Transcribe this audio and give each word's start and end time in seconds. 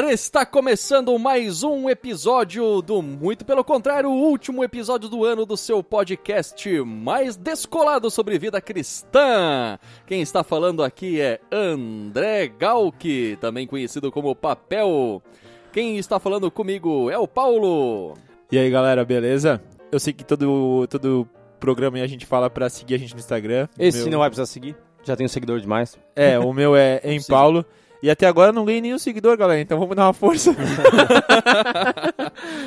Galera, 0.00 0.14
está 0.14 0.46
começando 0.46 1.18
mais 1.18 1.62
um 1.62 1.86
episódio 1.90 2.80
do 2.80 3.02
Muito 3.02 3.44
Pelo 3.44 3.62
Contrário, 3.62 4.08
o 4.08 4.14
último 4.30 4.64
episódio 4.64 5.10
do 5.10 5.26
ano 5.26 5.44
do 5.44 5.58
seu 5.58 5.84
podcast 5.84 6.66
mais 6.84 7.36
descolado 7.36 8.10
sobre 8.10 8.38
vida 8.38 8.62
cristã. 8.62 9.78
Quem 10.06 10.22
está 10.22 10.42
falando 10.42 10.82
aqui 10.82 11.20
é 11.20 11.38
André 11.52 12.48
Galk, 12.48 13.36
também 13.42 13.66
conhecido 13.66 14.10
como 14.10 14.34
Papel. 14.34 15.22
Quem 15.70 15.98
está 15.98 16.18
falando 16.18 16.50
comigo 16.50 17.10
é 17.10 17.18
o 17.18 17.28
Paulo. 17.28 18.14
E 18.50 18.56
aí 18.58 18.70
galera, 18.70 19.04
beleza? 19.04 19.62
Eu 19.92 20.00
sei 20.00 20.14
que 20.14 20.24
todo, 20.24 20.86
todo 20.86 21.28
programa 21.58 21.98
a 21.98 22.06
gente 22.06 22.24
fala 22.24 22.48
pra 22.48 22.70
seguir 22.70 22.94
a 22.94 22.98
gente 22.98 23.12
no 23.12 23.20
Instagram. 23.20 23.68
Esse 23.78 24.04
Meu- 24.04 24.12
não 24.12 24.18
vai 24.20 24.30
precisar 24.30 24.46
seguir. 24.46 24.74
Já 25.02 25.14
tem 25.14 25.26
um 25.26 25.28
seguidor 25.28 25.60
demais. 25.60 25.98
É, 26.16 26.38
o 26.38 26.54
meu 26.54 26.74
é 26.74 27.00
em 27.04 27.20
Sim. 27.20 27.30
Paulo. 27.30 27.66
E 28.02 28.10
até 28.10 28.26
agora 28.26 28.48
eu 28.48 28.52
não 28.54 28.64
ganhei 28.64 28.80
nenhum 28.80 28.98
seguidor, 28.98 29.36
galera, 29.36 29.60
então 29.60 29.78
vamos 29.78 29.94
dar 29.94 30.06
uma 30.06 30.14
força. 30.14 30.56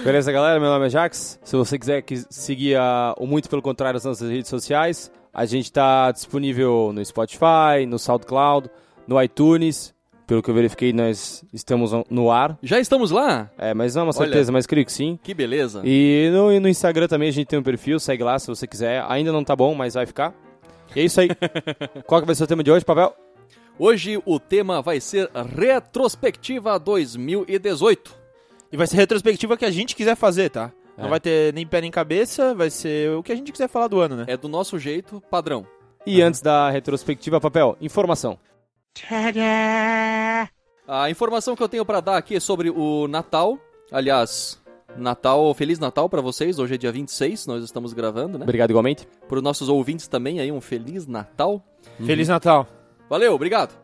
Beleza, 0.04 0.32
galera? 0.32 0.60
Meu 0.60 0.70
nome 0.70 0.86
é 0.86 0.90
Jax. 0.90 1.40
Se 1.44 1.56
você 1.56 1.78
quiser 1.80 2.02
que- 2.04 2.24
seguir 2.30 2.76
a- 2.78 3.16
o 3.18 3.26
Muito 3.26 3.50
Pelo 3.50 3.62
Contrário 3.62 3.96
nas 3.96 4.06
nossas 4.06 4.30
redes 4.30 4.50
sociais, 4.50 5.12
a 5.34 5.46
gente 5.46 5.72
tá 5.72 6.12
disponível 6.12 6.92
no 6.94 7.04
Spotify, 7.04 7.86
no 7.88 7.98
SoundCloud, 7.98 8.70
no 9.08 9.22
iTunes. 9.22 9.94
Pelo 10.26 10.42
que 10.42 10.50
eu 10.50 10.54
verifiquei, 10.54 10.94
nós 10.94 11.44
estamos 11.52 11.92
no 12.10 12.32
ar. 12.32 12.58
Já 12.64 12.80
estamos 12.80 13.12
lá? 13.12 13.50
É, 13.58 13.74
mas 13.74 13.94
não 13.94 14.02
é 14.02 14.04
uma 14.06 14.14
Olha. 14.16 14.26
certeza, 14.26 14.52
mas 14.54 14.66
creio 14.66 14.86
que 14.86 14.92
sim. 14.94 15.20
Que 15.22 15.34
beleza. 15.34 15.82
E 15.84 16.30
no, 16.32 16.52
e 16.52 16.60
no 16.62 16.70
Instagram 16.70 17.08
também 17.08 17.28
a 17.28 17.32
gente 17.32 17.48
tem 17.48 17.60
um 17.60 17.64
perfil, 17.64 18.00
segue 18.00 18.24
lá 18.24 18.40
se 18.40 18.48
você 18.48 18.66
quiser. 18.66 19.04
Ainda 19.10 19.34
não 19.34 19.44
tá 19.44 19.54
bom, 19.56 19.76
mas 19.76 19.96
vai 19.96 20.06
ficar. 20.06 20.34
E 20.96 21.02
é 21.02 21.04
isso 21.04 21.20
aí. 21.20 21.28
Qual 22.08 22.22
que 22.22 22.26
vai 22.28 22.36
ser 22.36 22.44
o 22.46 22.48
tema 22.48 22.64
de 22.64 22.72
hoje, 22.72 22.86
Pavel? 22.86 23.14
Hoje 23.78 24.22
o 24.26 24.40
tema 24.40 24.82
vai 24.82 25.00
ser 25.00 25.30
Retrospectiva 25.58 26.78
2018. 26.80 28.14
E 28.72 28.78
vai 28.78 28.88
ser 28.88 28.98
retrospectiva 28.98 29.58
que 29.58 29.66
a 29.66 29.72
gente 29.72 29.96
quiser 29.96 30.16
fazer, 30.16 30.50
tá? 30.50 30.72
Não 30.98 31.06
É. 31.06 31.10
vai 31.10 31.20
ter 31.20 31.54
nem 31.54 31.66
pé 31.66 31.82
nem 31.82 31.92
cabeça, 31.92 32.54
vai 32.54 32.70
ser 32.70 33.12
o 33.12 33.24
que 33.24 33.32
a 33.32 33.36
gente 33.36 33.52
quiser 33.52 33.68
falar 33.68 33.88
do 33.88 34.00
ano, 34.00 34.16
né? 34.16 34.26
É 34.28 34.38
do 34.38 34.48
nosso 34.48 34.78
jeito 34.78 35.22
padrão. 35.30 35.66
E 36.06 36.22
antes 36.22 36.42
da 36.42 36.70
retrospectiva, 36.70 37.40
Papel, 37.40 37.78
informação. 37.82 38.38
A 40.88 41.10
informação 41.10 41.56
que 41.56 41.64
eu 41.64 41.70
tenho 41.70 41.86
pra 41.86 42.00
dar 42.00 42.18
aqui 42.18 42.36
é 42.36 42.40
sobre 42.40 42.70
o 42.70 43.08
Natal. 43.08 43.58
Aliás, 43.92 44.62
Natal, 44.98 45.52
Feliz 45.56 45.80
Natal 45.80 46.08
pra 46.10 46.22
vocês. 46.22 46.60
Hoje 46.60 46.76
é 46.76 46.78
dia 46.78 46.92
26, 46.92 47.48
nós 47.48 47.64
estamos 47.64 47.94
gravando, 47.94 48.38
né? 48.38 48.44
Obrigado 48.44 48.70
igualmente. 48.70 49.08
Para 49.28 49.38
os 49.38 49.44
nossos 49.44 49.70
ouvintes 49.70 50.08
também 50.08 50.40
aí 50.40 50.52
um 50.52 50.62
Feliz 50.62 51.08
Natal. 51.08 51.64
Feliz 52.06 52.28
Natal. 52.28 52.68
Valeu, 53.14 53.36
obrigado. 53.36 53.78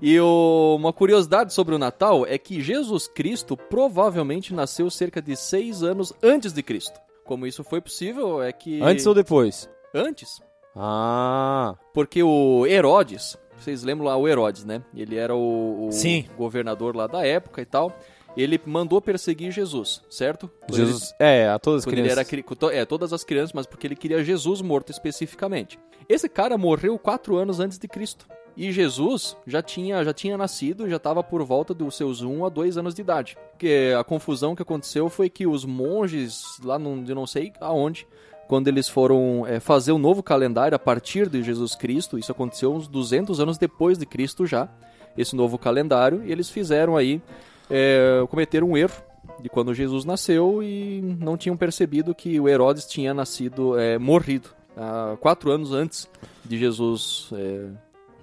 E 0.00 0.18
o- 0.18 0.74
uma 0.76 0.92
curiosidade 0.92 1.54
sobre 1.54 1.72
o 1.72 1.78
Natal 1.78 2.26
é 2.26 2.36
que 2.36 2.60
Jesus 2.60 3.06
Cristo 3.06 3.56
provavelmente 3.56 4.52
nasceu 4.52 4.90
cerca 4.90 5.22
de 5.22 5.36
seis 5.36 5.84
anos 5.84 6.12
antes 6.20 6.52
de 6.52 6.64
Cristo. 6.64 6.98
Como 7.24 7.46
isso 7.46 7.62
foi 7.62 7.80
possível 7.80 8.42
é 8.42 8.50
que... 8.50 8.82
Antes 8.82 9.06
ou 9.06 9.14
depois? 9.14 9.70
Antes. 9.94 10.42
Ah, 10.74 11.76
Porque 11.94 12.24
o 12.24 12.66
Herodes, 12.66 13.38
vocês 13.56 13.84
lembram 13.84 14.06
lá 14.08 14.16
o 14.16 14.26
Herodes, 14.26 14.64
né? 14.64 14.82
Ele 14.96 15.14
era 15.14 15.32
o, 15.32 15.86
o 15.86 15.92
Sim. 15.92 16.26
governador 16.36 16.96
lá 16.96 17.06
da 17.06 17.24
época 17.24 17.62
e 17.62 17.64
tal. 17.64 17.96
Ele 18.36 18.60
mandou 18.66 19.00
perseguir 19.00 19.52
Jesus, 19.52 20.02
certo? 20.10 20.50
Quando 20.66 20.74
Jesus. 20.74 21.14
É, 21.20 21.46
a 21.48 21.56
todas 21.56 21.82
as 21.82 21.84
Quando 21.84 21.92
ele 21.98 22.02
crianças. 22.08 22.32
era 22.32 22.76
é, 22.76 22.84
todas 22.84 23.12
as 23.12 23.22
crianças, 23.22 23.52
mas 23.52 23.64
porque 23.64 23.86
ele 23.86 23.94
queria 23.94 24.24
Jesus 24.24 24.60
morto 24.60 24.90
especificamente. 24.90 25.78
Esse 26.08 26.28
cara 26.28 26.58
morreu 26.58 26.98
quatro 26.98 27.36
anos 27.36 27.60
antes 27.60 27.78
de 27.78 27.86
Cristo. 27.86 28.26
E 28.56 28.70
Jesus 28.70 29.36
já 29.46 29.62
tinha, 29.62 30.04
já 30.04 30.12
tinha 30.12 30.36
nascido, 30.36 30.88
já 30.88 30.96
estava 30.96 31.22
por 31.22 31.42
volta 31.42 31.72
dos 31.72 31.96
seus 31.96 32.20
um 32.22 32.44
a 32.44 32.48
dois 32.48 32.76
anos 32.76 32.94
de 32.94 33.00
idade. 33.00 33.36
Porque 33.52 33.94
a 33.98 34.04
confusão 34.04 34.54
que 34.54 34.62
aconteceu 34.62 35.08
foi 35.08 35.30
que 35.30 35.46
os 35.46 35.64
monges, 35.64 36.58
lá 36.62 36.78
num- 36.78 37.02
de 37.02 37.14
não 37.14 37.26
sei 37.26 37.52
aonde, 37.60 38.06
quando 38.48 38.68
eles 38.68 38.88
foram 38.88 39.46
é, 39.46 39.58
fazer 39.58 39.92
o 39.92 39.98
novo 39.98 40.22
calendário 40.22 40.76
a 40.76 40.78
partir 40.78 41.28
de 41.30 41.42
Jesus 41.42 41.74
Cristo, 41.74 42.18
isso 42.18 42.30
aconteceu 42.32 42.74
uns 42.74 42.86
200 42.86 43.40
anos 43.40 43.56
depois 43.56 43.96
de 43.96 44.04
Cristo 44.04 44.44
já, 44.46 44.68
esse 45.16 45.34
novo 45.34 45.56
calendário, 45.56 46.22
e 46.24 46.30
eles 46.30 46.50
fizeram 46.50 46.96
aí, 46.96 47.22
é, 47.70 48.22
cometeram 48.28 48.68
um 48.70 48.76
erro 48.76 49.02
de 49.40 49.48
quando 49.48 49.72
Jesus 49.72 50.04
nasceu 50.04 50.62
e 50.62 51.00
não 51.20 51.36
tinham 51.38 51.56
percebido 51.56 52.14
que 52.14 52.38
o 52.38 52.46
Herodes 52.48 52.84
tinha 52.84 53.14
nascido, 53.14 53.78
é, 53.78 53.96
morrido, 53.98 54.50
há 54.76 55.16
quatro 55.18 55.50
anos 55.50 55.72
antes 55.72 56.08
de 56.44 56.58
Jesus, 56.58 57.30
é, 57.32 57.68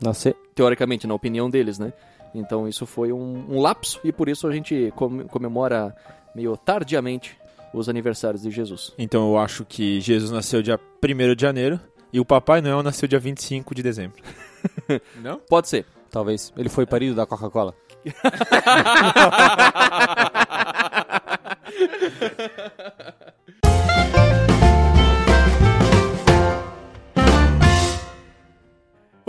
Nascer. 0.01 0.35
teoricamente, 0.55 1.05
na 1.07 1.13
opinião 1.13 1.49
deles, 1.49 1.77
né? 1.79 1.91
Então 2.33 2.67
isso 2.67 2.85
foi 2.85 3.11
um, 3.11 3.45
um 3.49 3.59
lapso 3.59 3.99
e 4.03 4.11
por 4.11 4.29
isso 4.29 4.47
a 4.47 4.51
gente 4.51 4.91
come- 4.95 5.23
comemora 5.25 5.95
meio 6.35 6.55
tardiamente 6.57 7.37
os 7.73 7.89
aniversários 7.89 8.43
de 8.43 8.51
Jesus. 8.51 8.93
Então 8.97 9.29
eu 9.31 9.37
acho 9.37 9.65
que 9.65 9.99
Jesus 9.99 10.31
nasceu 10.31 10.61
dia 10.61 10.79
1 11.03 11.35
de 11.35 11.41
janeiro 11.41 11.79
e 12.13 12.19
o 12.19 12.25
Papai 12.25 12.61
Noel 12.61 12.83
nasceu 12.83 13.07
dia 13.07 13.19
25 13.19 13.73
de 13.75 13.83
dezembro. 13.83 14.21
Não? 15.21 15.39
Pode 15.39 15.67
ser. 15.69 15.85
Talvez. 16.11 16.51
Ele 16.57 16.69
foi 16.69 16.85
parido 16.85 17.15
da 17.15 17.25
Coca-Cola. 17.25 17.73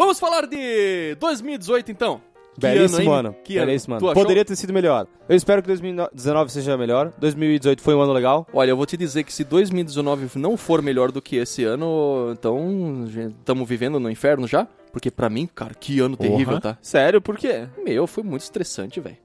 Vamos 0.00 0.18
falar 0.18 0.46
de 0.46 1.14
2018 1.16 1.92
então. 1.92 2.22
Que 2.54 2.60
Belíssimo 2.62 3.12
ano? 3.12 3.36
Que 3.44 3.58
ano? 3.58 3.66
Belíssimo 3.66 3.96
ano. 3.96 4.14
Poderia 4.14 4.42
ter 4.46 4.56
sido 4.56 4.72
melhor. 4.72 5.06
Eu 5.28 5.36
espero 5.36 5.60
que 5.60 5.68
2019 5.68 6.50
seja 6.50 6.74
melhor. 6.74 7.12
2018 7.18 7.82
foi 7.82 7.94
um 7.94 8.00
ano 8.00 8.14
legal. 8.14 8.46
Olha, 8.50 8.70
eu 8.70 8.78
vou 8.78 8.86
te 8.86 8.96
dizer 8.96 9.24
que 9.24 9.32
se 9.32 9.44
2019 9.44 10.38
não 10.38 10.56
for 10.56 10.80
melhor 10.80 11.12
do 11.12 11.20
que 11.20 11.36
esse 11.36 11.64
ano, 11.64 12.30
então 12.32 13.04
estamos 13.40 13.68
vivendo 13.68 14.00
no 14.00 14.10
inferno 14.10 14.46
já? 14.46 14.66
Porque 14.90 15.10
pra 15.10 15.28
mim, 15.28 15.46
cara, 15.46 15.74
que 15.74 16.00
ano 16.00 16.16
terrível, 16.16 16.58
Porra. 16.58 16.60
tá? 16.60 16.78
Sério, 16.80 17.20
por 17.20 17.36
quê? 17.36 17.68
Meu, 17.84 18.06
foi 18.06 18.24
muito 18.24 18.40
estressante, 18.40 19.00
velho. 19.00 19.18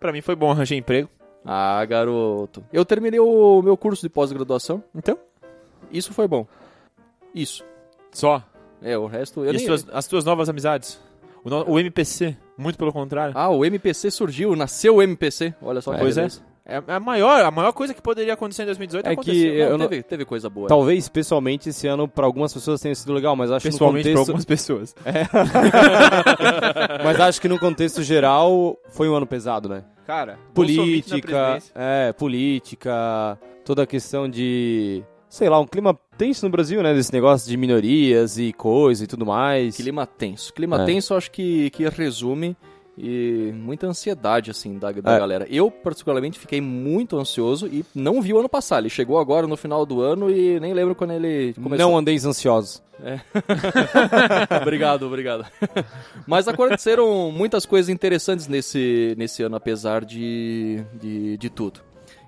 Pra 0.00 0.12
mim 0.12 0.22
foi 0.22 0.34
bom 0.34 0.50
arranjar 0.50 0.76
emprego. 0.76 1.10
Ah, 1.44 1.84
garoto. 1.84 2.64
Eu 2.72 2.86
terminei 2.86 3.20
o 3.20 3.60
meu 3.60 3.76
curso 3.76 4.00
de 4.00 4.08
pós-graduação. 4.08 4.82
Então? 4.94 5.18
Isso 5.92 6.10
foi 6.14 6.26
bom. 6.26 6.46
Isso. 7.34 7.62
Só. 8.10 8.42
É, 8.82 8.96
o 8.98 9.06
resto 9.06 9.40
eu 9.40 9.46
E 9.46 9.48
as 9.50 9.56
nem... 9.56 9.66
tuas, 9.66 9.86
as 9.92 10.06
tuas 10.06 10.24
novas 10.24 10.48
amizades? 10.48 11.00
O, 11.44 11.50
no- 11.50 11.64
o 11.70 11.78
MPC, 11.78 12.36
muito 12.56 12.78
pelo 12.78 12.92
contrário. 12.92 13.32
Ah, 13.36 13.48
o 13.50 13.64
MPC 13.64 14.10
surgiu, 14.10 14.54
nasceu 14.56 14.96
o 14.96 15.02
MPC. 15.02 15.54
Olha 15.62 15.80
só 15.80 15.92
que 15.92 15.98
Pois 16.00 16.16
é. 16.16 16.28
É 16.64 16.80
a 16.86 17.00
maior, 17.00 17.44
a 17.44 17.50
maior 17.50 17.72
coisa 17.72 17.92
que 17.92 18.00
poderia 18.00 18.34
acontecer 18.34 18.62
em 18.62 18.66
2018 18.66 19.04
É 19.04 19.08
que 19.08 19.12
aconteceu. 19.14 19.52
eu 19.52 19.70
Não, 19.70 19.78
não- 19.78 19.88
teve, 19.88 20.02
teve 20.04 20.24
coisa 20.24 20.48
boa. 20.48 20.68
Talvez, 20.68 21.08
pessoalmente, 21.08 21.70
esse 21.70 21.88
ano 21.88 22.06
pra 22.06 22.24
algumas 22.24 22.54
pessoas 22.54 22.80
tenha 22.80 22.94
sido 22.94 23.12
legal, 23.12 23.34
mas 23.34 23.50
acho 23.50 23.66
Pessoalmente 23.68 24.04
que 24.04 24.12
pra 24.12 24.14
no 24.14 24.20
algumas 24.20 24.44
contexto... 24.44 24.68
pessoas. 24.68 24.94
mas 27.04 27.20
acho 27.20 27.40
que 27.40 27.48
no 27.48 27.58
contexto 27.58 28.02
geral 28.02 28.78
foi 28.90 29.08
um 29.08 29.14
ano 29.14 29.26
pesado, 29.26 29.68
né? 29.68 29.82
Cara, 30.06 30.38
política, 30.54 31.58
é, 31.74 32.12
política, 32.12 33.38
toda 33.64 33.82
a 33.82 33.86
questão 33.86 34.28
de, 34.28 35.02
sei 35.32 35.48
lá, 35.48 35.58
um 35.58 35.66
clima 35.66 35.98
tenso 36.18 36.44
no 36.44 36.50
Brasil, 36.52 36.82
né, 36.82 36.92
desse 36.92 37.10
negócio 37.10 37.48
de 37.48 37.56
minorias 37.56 38.36
e 38.36 38.52
coisa 38.52 39.02
e 39.04 39.06
tudo 39.06 39.24
mais. 39.24 39.74
Clima 39.76 40.06
tenso. 40.06 40.52
Clima 40.52 40.82
É. 40.82 40.84
tenso, 40.84 41.14
acho 41.14 41.30
que, 41.30 41.70
que 41.70 41.88
resume 41.88 42.54
e 42.98 43.50
muita 43.54 43.86
ansiedade, 43.86 44.50
assim, 44.50 44.78
da, 44.78 44.92
da 44.92 45.14
É. 45.14 45.18
galera. 45.18 45.46
Eu, 45.48 45.70
particularmente, 45.70 46.38
fiquei 46.38 46.60
muito 46.60 47.18
ansioso 47.18 47.66
e 47.66 47.82
não 47.94 48.20
vi 48.20 48.34
o 48.34 48.38
ano 48.40 48.48
passar. 48.48 48.80
Ele 48.80 48.90
chegou 48.90 49.18
agora 49.18 49.46
no 49.46 49.56
final 49.56 49.86
do 49.86 50.02
ano 50.02 50.30
e 50.30 50.60
nem 50.60 50.74
lembro 50.74 50.94
quando 50.94 51.12
ele 51.12 51.54
começou. 51.54 51.78
Não 51.88 51.96
andeis 51.96 52.26
ansiosos. 52.26 52.82
obrigado, 54.60 55.06
obrigado. 55.06 55.46
Mas 56.26 56.46
aconteceram 56.46 57.32
muitas 57.32 57.64
coisas 57.64 57.88
interessantes 57.88 58.46
nesse, 58.48 59.14
nesse 59.16 59.42
ano, 59.42 59.56
apesar 59.56 60.04
de, 60.04 60.84
de, 61.00 61.38
de 61.38 61.48
tudo. 61.48 61.80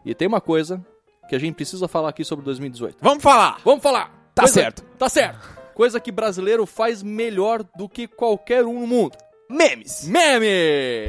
E 0.07 0.15
tem 0.15 0.27
uma 0.27 0.41
coisa 0.41 0.83
que 1.29 1.35
a 1.35 1.39
gente 1.39 1.55
precisa 1.55 1.87
falar 1.89 2.09
aqui 2.11 2.25
sobre 2.25 2.45
2018. 2.45 2.97
Vamos 3.01 3.23
falar! 3.23 3.59
Vamos 3.65 3.83
falar! 3.83 4.11
Tá 4.35 4.43
Coisa- 4.43 4.55
certo. 4.55 4.83
Tá 4.99 5.09
certo. 5.09 5.39
Coisa 5.75 5.99
que 6.01 6.13
brasileiro 6.13 6.67
faz 6.67 7.03
melhor 7.03 7.65
do 7.77 7.89
que 7.89 8.07
qualquer 8.07 8.65
um 8.65 8.81
no 8.81 8.87
mundo. 8.87 9.17
Memes! 9.51 10.07
Memes! 10.09 11.09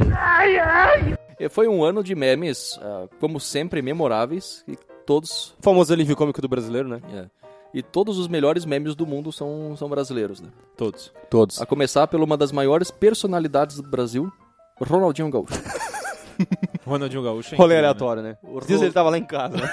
E 1.39 1.49
Foi 1.49 1.67
um 1.67 1.83
ano 1.83 2.03
de 2.03 2.15
memes, 2.15 2.77
ah, 2.81 3.07
como 3.19 3.39
sempre, 3.39 3.81
memoráveis. 3.81 4.63
E 4.67 4.75
todos, 5.05 5.55
O 5.59 5.63
famoso 5.63 5.93
alívio 5.93 6.15
cômico 6.15 6.41
do 6.41 6.47
brasileiro, 6.47 6.87
né? 6.87 7.01
é, 7.13 7.25
e 7.73 7.83
todos 7.83 8.17
os 8.17 8.27
melhores 8.27 8.63
memes 8.65 8.95
do 8.95 9.05
mundo 9.05 9.31
são, 9.31 9.75
são 9.77 9.89
brasileiros, 9.89 10.39
né? 10.41 10.49
Todos. 10.77 11.11
Todos. 11.29 11.61
A 11.61 11.65
começar 11.65 12.07
pela 12.07 12.23
uma 12.23 12.37
das 12.37 12.51
maiores 12.51 12.89
personalidades 12.89 13.75
do 13.77 13.83
Brasil, 13.89 14.31
Ronaldinho 14.81 15.29
Gaúcho. 15.29 15.53
Ronaldinho 16.85 17.23
Gaúcho. 17.23 17.55
é 17.55 17.57
Rolê 17.57 17.75
incrível, 17.75 17.89
aleatório, 17.89 18.21
né? 18.23 18.37
Dias 18.65 18.79
Ro- 18.79 18.85
ele 18.85 18.93
tava 18.93 19.09
lá 19.09 19.17
em 19.17 19.25
casa. 19.25 19.57
né? 19.57 19.63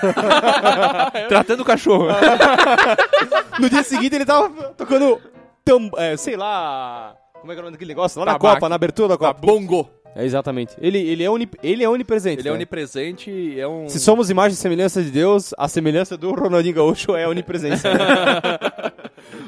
Tratando 1.29 1.61
o 1.61 1.65
cachorro. 1.65 2.07
no 3.61 3.69
dia 3.69 3.83
seguinte 3.83 4.15
ele 4.15 4.25
tava 4.25 4.49
tocando, 4.75 5.21
tam, 5.65 5.91
é, 5.97 6.17
sei 6.17 6.37
lá... 6.37 7.15
Como 7.41 7.51
é 7.51 7.55
que 7.57 7.59
é 7.59 7.63
o 7.63 7.65
nome 7.65 7.73
daquele 7.77 7.89
negócio? 7.89 8.21
Lá 8.21 8.27
na. 8.27 8.39
Copa, 8.39 8.69
na 8.69 8.77
abertura 8.77 9.09
da 9.09 9.19
Copa. 9.19 9.35
Bongo. 9.35 9.91
É 10.15 10.25
exatamente. 10.25 10.77
Ele, 10.81 10.99
ele, 10.99 11.25
é, 11.25 11.31
oni, 11.31 11.49
ele 11.63 11.83
é 11.83 11.89
onipresente. 11.89 12.41
Ele 12.41 12.49
é 12.49 12.53
né? 12.53 12.57
onipresente 12.57 13.31
e 13.31 13.59
é 13.59 13.67
um... 13.67 13.89
Se 13.89 13.99
somos 13.99 14.29
imagem 14.31 14.53
e 14.53 14.57
semelhança 14.57 15.03
de 15.03 15.11
Deus, 15.11 15.53
a 15.59 15.67
semelhança 15.67 16.17
do 16.19 16.33
Ronaldinho 16.33 16.75
Gaúcho 16.75 17.17
é 17.17 17.25
a 17.25 17.29
onipresença. 17.31 17.89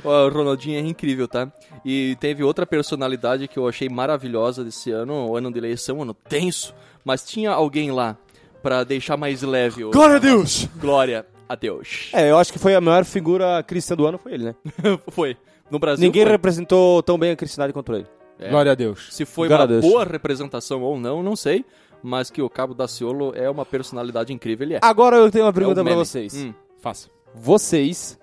Ó, 0.05 0.27
O 0.27 0.31
Ronaldinho 0.31 0.79
é 0.79 0.81
incrível, 0.81 1.29
tá? 1.29 1.53
E 1.85 2.17
teve 2.19 2.43
outra 2.43 2.67
personalidade 2.67 3.47
que 3.47 3.59
eu 3.59 3.69
achei 3.69 3.89
maravilhosa 3.89 4.65
desse 4.65 4.91
ano, 4.91 5.29
o 5.31 5.37
ano 5.37 5.53
de 5.53 5.59
eleição, 5.59 6.01
ano 6.03 6.15
tenso, 6.15 6.75
mas 7.05 7.23
tinha 7.25 7.51
alguém 7.51 7.91
lá 7.91 8.17
pra 8.63 8.83
deixar 8.85 9.17
mais 9.17 9.43
leve 9.43 9.85
o... 9.85 9.91
Glória 9.91 10.17
a 10.17 10.19
Deus! 10.19 10.69
Glória 10.77 11.27
a 11.49 11.55
Deus. 11.55 12.09
é, 12.13 12.31
eu 12.31 12.39
acho 12.39 12.53
que 12.53 12.59
foi 12.59 12.75
a 12.75 12.81
maior 12.81 13.05
figura 13.05 13.63
cristã 13.63 13.95
do 13.95 14.07
ano, 14.07 14.19
foi 14.19 14.33
ele, 14.35 14.45
né? 14.45 14.55
foi. 15.11 15.37
No 15.71 15.79
Brasil 15.79 16.05
Ninguém 16.05 16.23
foi. 16.23 16.33
representou 16.33 17.03
tão 17.03 17.19
bem 17.19 17.33
a 17.33 17.37
cristandade 17.37 17.73
quanto 17.73 17.95
ele. 17.95 18.07
É. 18.39 18.49
Glória 18.51 18.73
a 18.73 18.75
Deus. 18.75 19.09
Se 19.15 19.25
foi 19.25 19.49
Glória 19.49 19.77
uma 19.77 19.81
boa 19.81 20.05
representação 20.05 20.83
ou 20.83 20.99
não, 20.99 21.23
não 21.23 21.37
sei. 21.37 21.65
Mas 22.03 22.31
que 22.31 22.43
o 22.43 22.51
Cabo 22.51 22.75
Daciolo 22.75 23.33
é 23.35 23.49
uma 23.49 23.65
personalidade 23.65 24.31
incrível, 24.33 24.67
ele 24.67 24.75
é. 24.75 24.79
Agora 24.83 25.17
eu 25.17 25.31
tenho 25.31 25.45
uma 25.45 25.51
É 25.51 25.55
pergunta 25.55 25.81
o 25.81 25.85
pra 25.85 25.93
meme. 25.95 26.05
vocês. 26.05 26.35
Hum. 26.35 26.53
Faça. 26.81 27.09
Vocês 27.35 28.19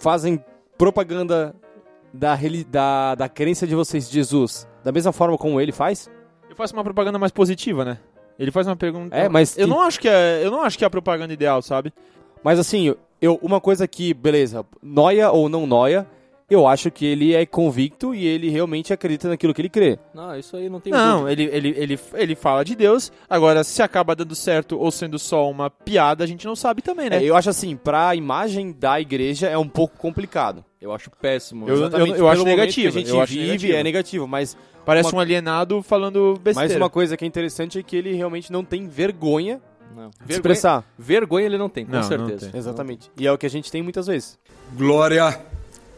fazem 0.00 0.42
propaganda 0.78 1.54
da, 2.14 2.38
da, 2.70 3.14
da 3.14 3.28
crença 3.28 3.66
de 3.66 3.74
vocês 3.74 4.08
de 4.08 4.14
Jesus 4.14 4.66
da 4.82 4.90
mesma 4.92 5.12
forma 5.12 5.36
como 5.36 5.60
ele 5.60 5.72
faz? 5.72 6.10
Eu 6.48 6.56
faço 6.56 6.72
uma 6.74 6.84
propaganda 6.84 7.18
mais 7.18 7.32
positiva, 7.32 7.84
né? 7.84 7.98
Ele 8.38 8.50
faz 8.50 8.66
uma 8.66 8.76
pergunta. 8.76 9.14
É, 9.16 9.28
mas 9.28 9.56
Eu 9.56 9.64
que- 9.66 9.70
não 9.70 9.80
acho 9.80 9.98
que 10.00 10.08
é, 10.08 10.40
eu 10.44 10.50
não 10.50 10.62
acho 10.62 10.76
que 10.76 10.84
é 10.84 10.86
a 10.86 10.90
propaganda 10.90 11.32
ideal, 11.32 11.62
sabe? 11.62 11.92
Mas 12.42 12.58
assim, 12.58 12.94
eu, 13.20 13.38
uma 13.42 13.60
coisa 13.60 13.86
que, 13.88 14.12
beleza, 14.14 14.64
noia 14.82 15.30
ou 15.30 15.48
não 15.48 15.66
noia, 15.66 16.06
eu 16.48 16.68
acho 16.68 16.92
que 16.92 17.04
ele 17.04 17.34
é 17.34 17.44
convicto 17.44 18.14
e 18.14 18.24
ele 18.24 18.48
realmente 18.50 18.92
acredita 18.92 19.28
naquilo 19.28 19.52
que 19.52 19.60
ele 19.60 19.68
crê. 19.68 19.98
Não, 20.14 20.38
isso 20.38 20.56
aí 20.56 20.68
não 20.68 20.78
tem 20.78 20.92
Não, 20.92 21.22
dúvida. 21.24 21.32
ele, 21.32 21.50
ele, 21.52 21.74
ele, 21.76 22.00
ele 22.14 22.34
fala 22.36 22.64
de 22.64 22.76
Deus. 22.76 23.10
Agora, 23.28 23.64
se 23.64 23.82
acaba 23.82 24.14
dando 24.14 24.34
certo 24.36 24.78
ou 24.78 24.90
sendo 24.92 25.18
só 25.18 25.50
uma 25.50 25.68
piada, 25.68 26.22
a 26.22 26.26
gente 26.26 26.46
não 26.46 26.54
sabe 26.54 26.82
também, 26.82 27.10
né? 27.10 27.16
É, 27.16 27.24
eu 27.24 27.34
acho 27.34 27.50
assim, 27.50 27.74
pra 27.76 28.14
imagem 28.14 28.70
da 28.78 29.00
igreja 29.00 29.48
é 29.48 29.58
um 29.58 29.66
pouco 29.68 29.96
complicado. 29.98 30.64
Eu 30.80 30.92
acho 30.92 31.10
péssimo. 31.10 31.68
Eu- 31.68 31.74
Exatamente, 31.78 32.18
eu 32.18 32.28
acho 32.28 32.44
negativo, 32.44 32.92
Que 32.92 32.98
a 32.98 33.00
gente 33.00 33.10
eu 33.10 33.20
acho 33.20 33.32
vive 33.32 33.46
negativo. 33.46 33.72
é 33.72 33.82
negativo, 33.82 34.28
mas, 34.28 34.56
Parece 34.86 35.10
uma- 35.10 35.18
um 35.18 35.20
alienado 35.20 35.82
falando 35.82 36.34
besteira. 36.42 36.68
mas 36.70 36.76
uma 36.76 36.88
coisa 36.88 37.14
que 37.16 37.24
é 37.24 37.28
interessante 37.28 37.78
é 37.78 37.82
que 37.82 37.94
ele 37.96 38.14
realmente 38.14 38.50
não 38.50 38.64
tem 38.64 38.86
vergonha 38.88 39.60
Não. 39.94 40.04
Vergonha, 40.10 40.12
expressar. 40.30 40.84
vergonha 40.98 41.44
ele 41.44 41.58
não 41.58 41.68
tem, 41.68 41.84
com 41.84 41.92
Não, 41.92 42.00
não 42.00 42.08
certeza. 42.08 42.48
tem. 42.50 42.58
Exatamente. 42.58 43.10
E 43.18 43.26
é 43.26 43.32
o 43.32 43.36
que 43.36 43.44
a 43.44 43.50
gente 43.50 43.70
tem 43.70 43.82
muitas 43.82 44.06
vezes. 44.06 44.38
Glória 44.74 45.38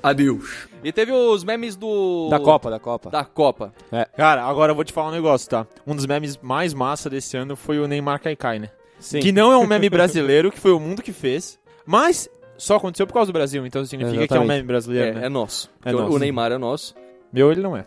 a 0.03 0.13
Deus. 0.13 0.67
E 0.83 0.93
teve 0.93 1.13
os 1.13 1.43
memes 1.45 1.75
do... 1.77 2.29
Da 2.31 2.39
Copa, 2.41 2.71
da 2.71 2.79
Copa. 2.79 3.11
Da 3.11 3.25
Copa. 3.25 3.73
Cara, 4.17 4.43
agora 4.45 4.71
eu 4.73 4.75
vou 4.77 4.85
te 4.85 4.93
falar 4.93 5.09
um 5.09 5.13
negócio, 5.13 5.49
tá? 5.51 5.67
Um 5.87 5.95
dos 5.95 6.07
memes 6.07 6.37
mais 6.41 6.73
massa 6.73 7.11
desse 7.11 7.37
ano 7.37 7.57
foi 7.57 7.79
o 7.79 7.87
Neymar 7.89 8.21
Kaikai, 8.21 8.59
né? 8.59 8.71
Sim. 9.01 9.21
Que 9.21 9.31
não 9.33 9.53
é 9.53 9.57
um 9.57 9.67
meme 9.67 9.89
brasileiro, 9.91 10.51
que 10.51 10.59
foi 10.59 10.73
o 10.73 10.81
mundo 10.81 11.03
que 11.03 11.13
fez, 11.13 11.59
mas 11.85 12.29
só 12.57 12.77
aconteceu 12.77 13.07
por 13.07 13.15
causa 13.15 13.31
do 13.31 13.35
Brasil, 13.35 13.65
então 13.67 13.85
significa 13.85 14.13
que 14.17 14.19
é 14.19 14.21
um 14.21 14.25
Exatamente. 14.43 14.49
meme 14.49 14.67
brasileiro, 14.67 15.09
É, 15.09 15.13
né? 15.21 15.27
é 15.27 15.29
nosso. 15.29 15.69
É 15.85 15.91
Porque 15.91 15.97
o- 15.97 16.01
nosso. 16.05 16.17
O 16.17 16.19
Neymar 16.19 16.53
é 16.53 16.59
nosso. 16.59 16.95
Meu 17.33 17.53
ele 17.53 17.61
não 17.61 17.77
é. 17.77 17.85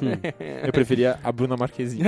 eu 0.64 0.72
preferia 0.72 1.18
a 1.24 1.32
Bruna 1.32 1.56
Marquezine. 1.56 2.04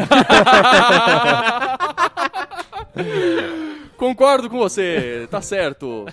Concordo 3.96 4.50
com 4.50 4.58
você, 4.58 5.26
tá 5.30 5.40
certo. 5.40 6.06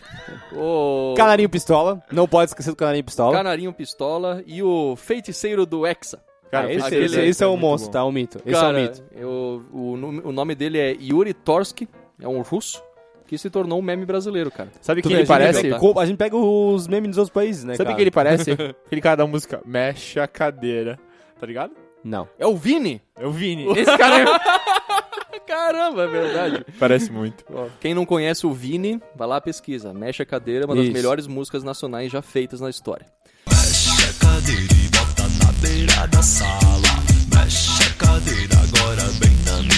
O 0.54 1.14
Canarinho 1.18 1.50
Pistola. 1.50 2.02
Não 2.12 2.28
pode 2.28 2.52
esquecer 2.52 2.70
do 2.70 2.76
Canarinho 2.76 3.04
Pistola. 3.04 3.36
Canarinho 3.36 3.74
Pistola 3.74 4.44
e 4.46 4.62
o 4.62 4.96
feiticeiro 4.96 5.66
do 5.66 5.86
Hexa. 5.86 6.20
Cara, 6.52 6.72
esse, 6.74 6.86
aquele- 6.88 7.06
esse- 7.06 7.20
esse 7.22 7.44
é 7.44 7.48
um 7.48 7.52
muito 7.52 7.62
monstro, 7.62 7.88
bom. 7.90 7.94
tá? 7.94 8.06
Um 8.06 8.12
mito. 8.12 8.40
Esse 8.46 8.60
Cara, 8.60 8.80
é 8.80 8.82
um 8.82 8.84
mito. 8.84 9.04
eu- 9.16 9.66
o, 9.72 9.98
nome- 9.98 10.22
o 10.26 10.32
nome 10.32 10.56
dele 10.56 10.80
é 10.80 10.92
Yuri 11.00 11.34
Torsky, 11.34 11.88
é 12.20 12.28
um 12.28 12.42
russo, 12.42 12.82
que 13.30 13.38
se 13.38 13.48
tornou 13.50 13.78
um 13.78 13.82
meme 13.82 14.06
brasileiro, 14.06 14.50
cara. 14.50 14.70
Sabe 14.82 15.04
quem 15.04 15.14
ele 15.14 15.26
parece? 15.26 15.70
co- 15.76 16.00
A 16.00 16.06
gente 16.06 16.18
pega 16.18 16.36
os 16.36 16.88
memes 16.88 17.10
dos 17.12 17.20
outros 17.20 17.34
países, 17.34 17.64
né, 17.64 17.76
Sabe 17.76 17.86
cara? 17.90 17.96
quem 17.96 18.02
ele 18.02 18.12
parece? 18.12 18.52
Aquele 18.88 19.02
cara 19.02 19.18
da 19.18 19.28
música 19.28 19.62
Mexe 19.64 20.20
a 20.20 20.28
cadeira. 20.28 21.00
Tá 21.40 21.46
ligado? 21.46 21.72
Não. 22.04 22.28
É 22.40 22.48
o 22.48 22.56
Vini? 22.58 23.00
É 23.16 23.28
o 23.28 23.32
Vini. 23.32 23.66
Esse 23.78 23.96
cara 23.98 24.26
Caramba, 25.46 26.04
é 26.04 26.08
verdade. 26.08 26.66
parece 26.80 27.12
muito. 27.12 27.44
Quem 27.80 27.94
não 27.94 28.06
conhece 28.06 28.46
o 28.48 28.52
Vini, 28.54 29.00
vai 29.16 29.28
lá 29.28 29.40
pesquisa. 29.42 29.94
Mexe 29.94 30.22
a 30.22 30.26
cadeira, 30.26 30.66
uma 30.66 30.76
das 30.76 30.86
Isso. 30.86 30.94
melhores 30.94 31.28
músicas 31.28 31.64
nacionais 31.64 32.12
já 32.12 32.22
feitas 32.22 32.60
na 32.62 32.70
história. 32.70 33.06
Mexe 33.48 33.90
a 34.10 34.14
cadeira 34.26 34.62
e 34.74 34.90
bota 34.90 35.24
na 35.44 35.52
beira 35.62 36.08
da 36.08 36.22
sala. 36.22 36.88
Mexe 37.34 37.84
a 37.84 37.94
cadeira 37.94 38.56
agora 38.56 39.04
bem 39.20 39.32
na. 39.46 39.69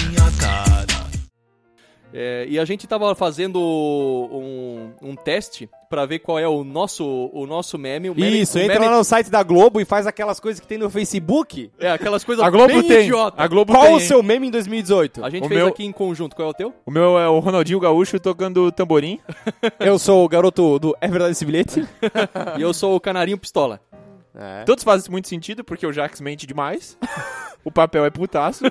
É, 2.14 2.44
e 2.48 2.58
a 2.58 2.64
gente 2.64 2.86
tava 2.86 3.14
fazendo 3.14 3.58
um, 3.60 4.90
um 5.00 5.16
teste 5.16 5.68
pra 5.88 6.04
ver 6.06 6.18
qual 6.18 6.38
é 6.38 6.46
o 6.46 6.62
nosso, 6.64 7.04
o 7.32 7.46
nosso 7.46 7.78
meme. 7.78 8.10
O 8.10 8.14
meme 8.14 8.40
Isso, 8.40 8.58
o 8.58 8.60
entra 8.60 8.78
meme- 8.78 8.90
lá 8.90 8.98
no 8.98 9.04
site 9.04 9.30
da 9.30 9.42
Globo 9.42 9.80
e 9.80 9.84
faz 9.84 10.06
aquelas 10.06 10.38
coisas 10.40 10.60
que 10.60 10.66
tem 10.66 10.76
no 10.78 10.90
Facebook. 10.90 11.70
É, 11.78 11.90
aquelas 11.90 12.22
coisas 12.24 12.44
A 12.44 12.50
Globo 12.50 12.68
bem 12.68 12.82
tem. 12.82 13.02
idiota. 13.04 13.42
A 13.42 13.46
Globo 13.46 13.72
Qual 13.72 13.86
tem. 13.86 13.96
o 13.96 14.00
seu 14.00 14.22
meme 14.22 14.48
em 14.48 14.50
2018? 14.50 15.24
A 15.24 15.30
gente 15.30 15.44
O 15.44 15.48
fez 15.48 15.58
meu- 15.60 15.68
aqui 15.68 15.84
em 15.84 15.92
conjunto. 15.92 16.36
Qual 16.36 16.48
é 16.48 16.50
o 16.50 16.54
teu? 16.54 16.74
O 16.84 16.90
meu 16.90 17.18
é 17.18 17.28
o 17.28 17.38
Ronaldinho 17.38 17.80
Gaúcho 17.80 18.18
tocando 18.20 18.70
tamborim. 18.72 19.18
Eu 19.80 19.98
sou 19.98 20.24
o 20.24 20.28
garoto 20.28 20.78
do 20.78 20.96
É 21.00 21.08
Verdade 21.08 21.32
Esse 21.32 21.44
Bilhete? 21.44 21.86
e 22.58 22.62
eu 22.62 22.72
sou 22.74 22.94
o 22.94 23.00
Canarinho 23.00 23.38
Pistola. 23.38 23.80
É. 24.34 24.64
Todos 24.64 24.82
fazem 24.84 25.10
muito 25.10 25.28
sentido, 25.28 25.62
porque 25.62 25.86
o 25.86 25.92
Jax 25.92 26.20
mente 26.20 26.46
demais. 26.46 26.96
o 27.64 27.70
papel 27.70 28.04
é 28.04 28.10
putaço. 28.10 28.64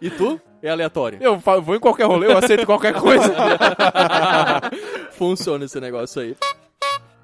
E 0.00 0.10
tu? 0.10 0.40
É 0.62 0.70
aleatório. 0.70 1.18
Eu 1.20 1.38
vou 1.38 1.76
em 1.76 1.80
qualquer 1.80 2.06
rolê, 2.06 2.26
eu 2.26 2.38
aceito 2.38 2.64
qualquer 2.64 2.94
coisa. 2.94 3.32
Funciona 5.12 5.64
esse 5.64 5.78
negócio 5.80 6.22
aí. 6.22 6.36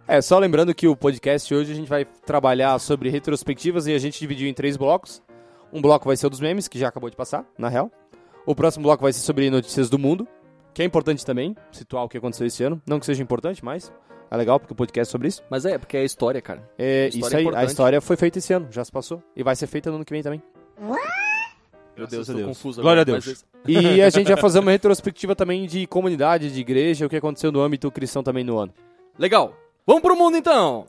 É, 0.06 0.20
só 0.20 0.38
lembrando 0.38 0.75
que 0.75 0.88
o 0.88 0.96
podcast 0.96 1.55
hoje 1.55 1.72
a 1.72 1.75
gente 1.75 1.88
vai 1.88 2.05
trabalhar 2.05 2.79
sobre 2.79 3.08
retrospectivas 3.10 3.86
e 3.86 3.94
a 3.94 3.98
gente 3.98 4.19
dividiu 4.19 4.48
em 4.48 4.55
três 4.55 4.77
blocos. 4.77 5.22
Um 5.72 5.81
bloco 5.81 6.06
vai 6.06 6.17
ser 6.17 6.27
o 6.27 6.31
dos 6.31 6.41
memes, 6.41 6.67
que 6.67 6.79
já 6.79 6.89
acabou 6.89 7.08
de 7.08 7.17
passar, 7.17 7.44
na 7.56 7.69
real. 7.69 7.91
O 8.44 8.55
próximo 8.55 8.82
bloco 8.82 9.03
vai 9.03 9.12
ser 9.12 9.20
sobre 9.20 9.48
notícias 9.50 9.89
do 9.89 9.98
mundo, 9.98 10.27
que 10.74 10.82
é 10.82 10.84
importante 10.84 11.24
também, 11.24 11.55
situar 11.70 12.05
o 12.05 12.08
que 12.08 12.19
aconteceu 12.19 12.46
esse 12.46 12.62
ano. 12.65 12.82
Não 12.86 12.98
que 12.98 13.06
seja 13.06 13.22
importante, 13.22 13.65
mas 13.65 13.93
é 14.31 14.36
legal 14.36 14.58
porque 14.58 14.72
o 14.72 14.77
podcast 14.77 15.08
é 15.08 15.12
sobre 15.12 15.29
isso. 15.29 15.43
Mas 15.48 15.65
é, 15.65 15.79
porque 15.79 15.96
é 15.96 16.05
história, 16.05 16.43
cara. 16.43 16.69
É, 16.77 17.06
História 17.08 17.27
isso 17.27 17.36
aí, 17.36 17.44
a 17.44 17.48
importante. 17.48 17.70
história 17.70 18.00
foi 18.00 18.17
feita 18.17 18.39
esse 18.39 18.53
ano, 18.53 18.67
já 18.70 18.84
se 18.84 18.91
passou. 18.91 19.22
E 19.36 19.43
vai 19.43 19.55
ser 19.55 19.67
feita 19.69 19.91
no 19.91 19.96
ano 19.96 20.05
que 20.05 20.12
vem 20.12 20.22
também. 20.22 20.43
Meu 22.00 22.06
Deus, 22.08 22.28
a 22.28 22.32
tô 22.32 22.38
Deus. 22.38 22.48
confuso 22.48 22.82
Glória 22.82 23.02
agora, 23.02 23.19
a 23.19 23.20
Deus. 23.20 23.44
mas- 23.64 23.74
E 23.94 24.02
a 24.02 24.10
gente 24.10 24.28
vai 24.28 24.36
fazer 24.36 24.58
uma 24.58 24.70
retrospectiva 24.70 25.34
também 25.36 25.66
de 25.66 25.86
comunidade, 25.86 26.50
de 26.52 26.60
igreja, 26.60 27.06
o 27.06 27.08
que 27.08 27.16
aconteceu 27.16 27.50
no 27.52 27.60
âmbito 27.60 27.90
cristão 27.90 28.22
também 28.22 28.44
no 28.44 28.58
ano. 28.58 28.72
Legal. 29.19 29.54
Vamos 29.86 30.02
pro 30.02 30.16
mundo 30.16 30.36
então. 30.36 30.86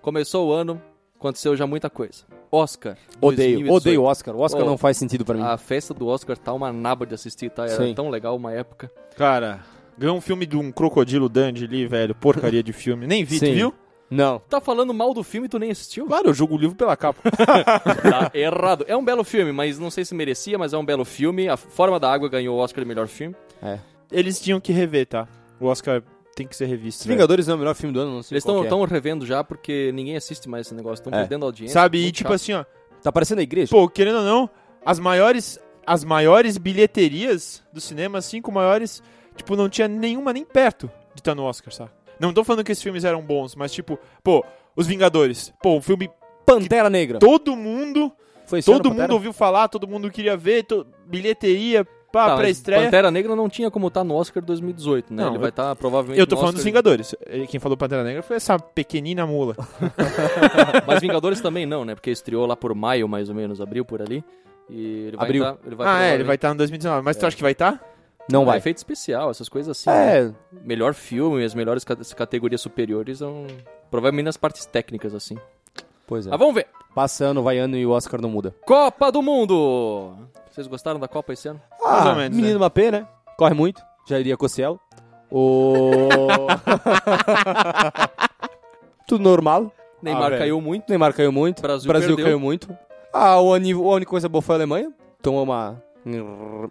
Começou 0.00 0.48
o 0.48 0.52
ano, 0.52 0.80
aconteceu 1.18 1.56
já 1.56 1.66
muita 1.66 1.90
coisa. 1.90 2.24
Oscar. 2.50 2.96
Odeio, 3.20 3.56
2018. 3.58 3.74
odeio 3.76 4.02
Oscar. 4.04 4.34
O 4.34 4.40
Oscar 4.40 4.62
Oh. 4.62 4.66
não 4.66 4.78
faz 4.78 4.96
sentido 4.96 5.24
pra 5.24 5.34
mim. 5.36 5.42
A 5.42 5.56
festa 5.58 5.92
do 5.92 6.06
Oscar 6.06 6.36
tá 6.38 6.52
uma 6.52 6.72
naba 6.72 7.04
de 7.06 7.14
assistir, 7.14 7.50
tá? 7.50 7.66
Era 7.66 7.84
Sim. 7.84 7.94
tão 7.94 8.08
legal 8.08 8.34
uma 8.36 8.52
época. 8.52 8.90
Cara, 9.16 9.60
ganhou 9.98 10.16
um 10.16 10.20
filme 10.20 10.46
de 10.46 10.56
um 10.56 10.72
crocodilo 10.72 11.28
Dandy 11.28 11.64
ali, 11.64 11.86
velho. 11.86 12.14
Porcaria 12.14 12.62
de 12.62 12.72
filme. 12.72 13.06
Nem 13.06 13.22
vi, 13.24 13.38
Sim. 13.38 13.52
viu? 13.52 13.74
Não. 14.10 14.38
Tá 14.48 14.60
falando 14.60 14.94
mal 14.94 15.12
do 15.12 15.22
filme 15.22 15.46
e 15.46 15.48
tu 15.50 15.58
nem 15.58 15.70
assistiu? 15.70 16.06
Claro, 16.06 16.28
eu 16.28 16.34
jogo 16.34 16.54
o 16.54 16.58
livro 16.58 16.74
pela 16.76 16.96
capa. 16.96 17.20
Tá 18.02 18.30
errado. 18.34 18.84
É 18.88 18.96
um 18.96 19.04
belo 19.04 19.22
filme, 19.24 19.52
mas 19.52 19.78
não 19.78 19.90
sei 19.90 20.04
se 20.04 20.14
merecia, 20.14 20.58
mas 20.58 20.72
é 20.72 20.78
um 20.78 20.84
belo 20.84 21.04
filme. 21.04 21.48
A 21.48 21.56
Forma 21.56 22.00
da 22.00 22.10
Água 22.10 22.28
ganhou 22.28 22.56
o 22.56 22.60
Oscar 22.60 22.82
de 22.84 22.88
melhor 22.88 23.06
filme. 23.06 23.34
É. 23.62 23.78
Eles 24.10 24.40
tinham 24.40 24.60
que 24.60 24.72
rever, 24.72 25.06
tá? 25.06 25.28
O 25.60 25.66
Oscar 25.66 26.02
tem 26.34 26.46
que 26.46 26.56
ser 26.56 26.66
revisto. 26.66 27.04
Velho. 27.04 27.16
Vingadores 27.16 27.46
não 27.46 27.52
é 27.52 27.56
o 27.56 27.58
melhor 27.58 27.74
filme 27.74 27.92
do 27.92 28.00
ano, 28.00 28.12
não 28.14 28.22
sei 28.22 28.36
Eles 28.36 28.44
estão 28.44 28.84
é. 28.84 28.86
revendo 28.86 29.26
já 29.26 29.42
porque 29.44 29.90
ninguém 29.92 30.16
assiste 30.16 30.48
mais 30.48 30.66
esse 30.66 30.74
negócio. 30.74 31.02
Estão 31.02 31.12
É. 31.12 31.20
perdendo 31.22 31.44
audiência. 31.44 31.74
Sabe? 31.74 31.98
E 31.98 32.12
tipo 32.12 32.28
chato. 32.30 32.34
assim, 32.36 32.52
ó. 32.54 32.64
Tá 33.02 33.12
parecendo 33.12 33.40
a 33.40 33.42
igreja? 33.44 33.70
Pô, 33.70 33.88
querendo 33.88 34.18
ou 34.18 34.24
não, 34.24 34.48
as 34.84 34.98
maiores, 34.98 35.58
as 35.86 36.02
maiores 36.04 36.56
bilheterias 36.56 37.62
do 37.72 37.80
cinema, 37.80 38.18
as 38.18 38.24
cinco 38.24 38.50
maiores, 38.50 39.02
tipo, 39.36 39.54
não 39.56 39.68
tinha 39.68 39.86
nenhuma 39.86 40.32
nem 40.32 40.44
perto 40.44 40.90
de 41.14 41.20
estar 41.20 41.34
no 41.34 41.42
Oscar, 41.44 41.72
sabe? 41.72 41.90
Não 42.20 42.32
tô 42.32 42.42
falando 42.44 42.64
que 42.64 42.72
esses 42.72 42.82
filmes 42.82 43.04
eram 43.04 43.22
bons, 43.22 43.54
mas 43.54 43.72
tipo, 43.72 43.98
pô, 44.22 44.44
Os 44.76 44.86
Vingadores. 44.86 45.52
Pô, 45.62 45.76
um 45.76 45.80
filme 45.82 46.10
Pantera 46.46 46.88
Negra. 46.90 47.18
todo 47.18 47.54
mundo, 47.56 48.10
Foi 48.46 48.62
todo 48.62 48.86
mundo 48.88 48.96
Pantera? 48.96 49.12
ouviu 49.14 49.32
falar, 49.32 49.68
todo 49.68 49.86
mundo 49.86 50.10
queria 50.10 50.36
ver, 50.36 50.64
to- 50.64 50.86
bilheteria, 51.06 51.84
pá, 52.12 52.28
Tá, 52.28 52.36
pra 52.36 52.48
estreia. 52.48 52.84
Pantera 52.84 53.10
Negra 53.10 53.36
não 53.36 53.48
tinha 53.48 53.70
como 53.70 53.88
estar 53.88 54.02
no 54.02 54.14
Oscar 54.14 54.42
2018, 54.42 55.12
né? 55.12 55.22
Não, 55.22 55.28
Ele 55.30 55.36
eu- 55.36 55.40
vai 55.40 55.50
estar 55.50 55.76
provavelmente 55.76 56.18
Eu 56.18 56.26
tô 56.26 56.36
falando 56.36 56.54
dos 56.54 56.60
Oscar- 56.60 56.64
Vingadores. 56.70 57.14
Eh, 57.26 57.46
Quem 57.46 57.60
falou 57.60 57.76
Pantera 57.76 58.02
Negra 58.02 58.22
foi 58.22 58.36
essa 58.36 58.58
pequenina 58.58 59.26
mula. 59.26 59.54
Mas 60.86 61.00
Vingadores 61.00 61.40
também 61.40 61.66
não, 61.66 61.84
né? 61.84 61.94
Porque 61.94 62.10
estreou 62.10 62.46
lá 62.46 62.56
por 62.56 62.74
maio, 62.74 63.08
mais 63.08 63.28
ou 63.28 63.34
menos, 63.34 63.60
abril 63.60 63.84
por 63.84 64.00
ali. 64.00 64.24
E 64.70 65.06
ele 65.08 65.16
vai 65.16 65.26
Abril. 65.26 65.42
tá- 65.44 65.56
ele 65.66 65.74
vai 65.74 65.86
ah, 65.88 66.02
é, 66.04 66.14
ele 66.14 66.24
vai 66.24 66.34
estar 66.36 66.48
no 66.50 66.56
2019. 66.56 67.02
Mas 67.04 67.16
tu 67.16 67.26
acha 67.26 67.36
que 67.36 67.42
vai 67.42 67.52
estar? 67.52 67.82
Não 68.30 68.42
É 68.42 68.46
vai. 68.46 68.58
efeito 68.58 68.78
especial, 68.78 69.30
essas 69.30 69.48
coisas 69.48 69.70
assim. 69.70 69.88
né? 69.90 70.18
É, 70.26 70.32
Melhor 70.62 70.94
filme, 70.94 71.44
as 71.44 71.54
melhores 71.54 71.84
ca- 71.84 71.96
categorias 72.16 72.60
superiores 72.60 73.18
são. 73.18 73.46
Provavelmente 73.90 74.26
nas 74.26 74.36
partes 74.36 74.66
técnicas, 74.66 75.14
assim. 75.14 75.36
Pois 76.06 76.26
é. 76.26 76.30
Mas 76.30 76.38
vamos 76.38 76.54
ver. 76.54 76.66
Passa 76.94 77.26
ano, 77.26 77.42
vai 77.42 77.58
ano 77.58 77.76
e 77.76 77.86
o 77.86 77.90
Oscar 77.90 78.20
não 78.20 78.30
muda. 78.30 78.54
Copa 78.66 79.10
do 79.12 79.22
Mundo! 79.22 80.14
Vocês 80.50 80.66
gostaram 80.66 80.98
da 80.98 81.06
Copa 81.08 81.32
esse 81.32 81.48
ano? 81.48 81.60
Mais 81.82 82.06
Ah, 82.06 82.10
ou 82.10 82.16
menos, 82.16 82.36
menino 82.36 82.58
Mbappé, 82.58 82.90
né? 82.90 83.06
Corre 83.36 83.54
muito. 83.54 83.80
Já 84.08 84.18
iria 84.18 84.36
Cossielo. 84.36 84.80
O... 85.30 85.90
Tudo 89.06 89.22
normal. 89.22 89.72
Neymar 90.02 90.30
velho. 90.30 90.38
caiu 90.42 90.60
muito. 90.60 90.88
Neymar 90.88 91.14
caiu 91.14 91.32
muito. 91.32 91.62
Brasil 91.62 91.88
perdeu. 91.88 92.16
caiu 92.24 92.40
muito. 92.40 92.76
Ah, 93.12 93.40
o 93.40 93.54
a 93.54 93.58
única 93.58 94.06
coisa 94.10 94.28
boa 94.28 94.42
foi 94.42 94.54
a 94.54 94.58
Alemanha. 94.58 94.92
Tomou 95.22 95.42
uma... 95.42 95.82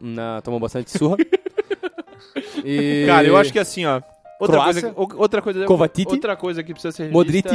Na, 0.01 0.41
tomou 0.41 0.59
bastante 0.59 0.89
surra. 0.91 1.17
E- 2.63 3.05
Cara, 3.07 3.27
eu 3.27 3.37
acho 3.37 3.51
que 3.51 3.59
assim, 3.59 3.85
ó. 3.85 4.01
Outra 4.39 4.57
Croácia. 4.57 4.93
coisa, 4.93 5.17
outra 5.19 5.41
coisa, 5.41 5.65
Kovacic. 5.65 6.11
outra 6.11 6.35
coisa 6.35 6.61
que 6.63 6.71
precisa 6.73 6.91
ser 6.95 7.09
Modric. 7.11 7.47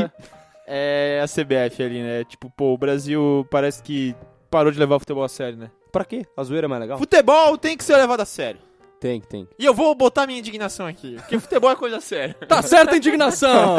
é 0.67 1.21
a 1.23 1.29
CBF 1.29 1.83
ali, 1.83 2.03
né? 2.03 2.25
Tipo, 2.25 2.51
pô, 2.51 2.73
o 2.75 2.79
Brasil 2.79 3.47
parece 3.51 3.83
que 3.83 4.15
parou 4.51 4.73
de 4.73 4.79
levar 4.79 4.97
o 4.97 4.99
futebol 5.01 5.23
a 5.23 5.29
sério, 5.29 5.57
né? 5.59 5.71
Pra 5.93 6.05
quê? 6.05 6.27
A 6.37 6.43
zoeira 6.43 6.67
é 6.67 6.69
mais 6.69 6.81
legal? 6.83 6.99
Futebol 6.99 7.57
tem 7.57 7.77
que 7.77 7.85
ser 7.85 7.97
levado 7.97 8.21
a 8.21 8.25
sério. 8.25 8.61
Tem, 8.99 9.21
tem. 9.21 9.49
E 9.59 9.65
eu 9.65 9.75
vou 9.75 9.95
botar 9.95 10.27
minha 10.27 10.39
indignação 10.39 10.87
aqui, 10.87 11.17
porque 11.17 11.39
futebol 11.39 11.71
é 11.71 11.77
coisa 11.77 12.01
séria. 12.01 12.35
Tá 12.49 12.63
certa 12.63 12.95
a 12.95 12.97
indignação! 12.97 13.77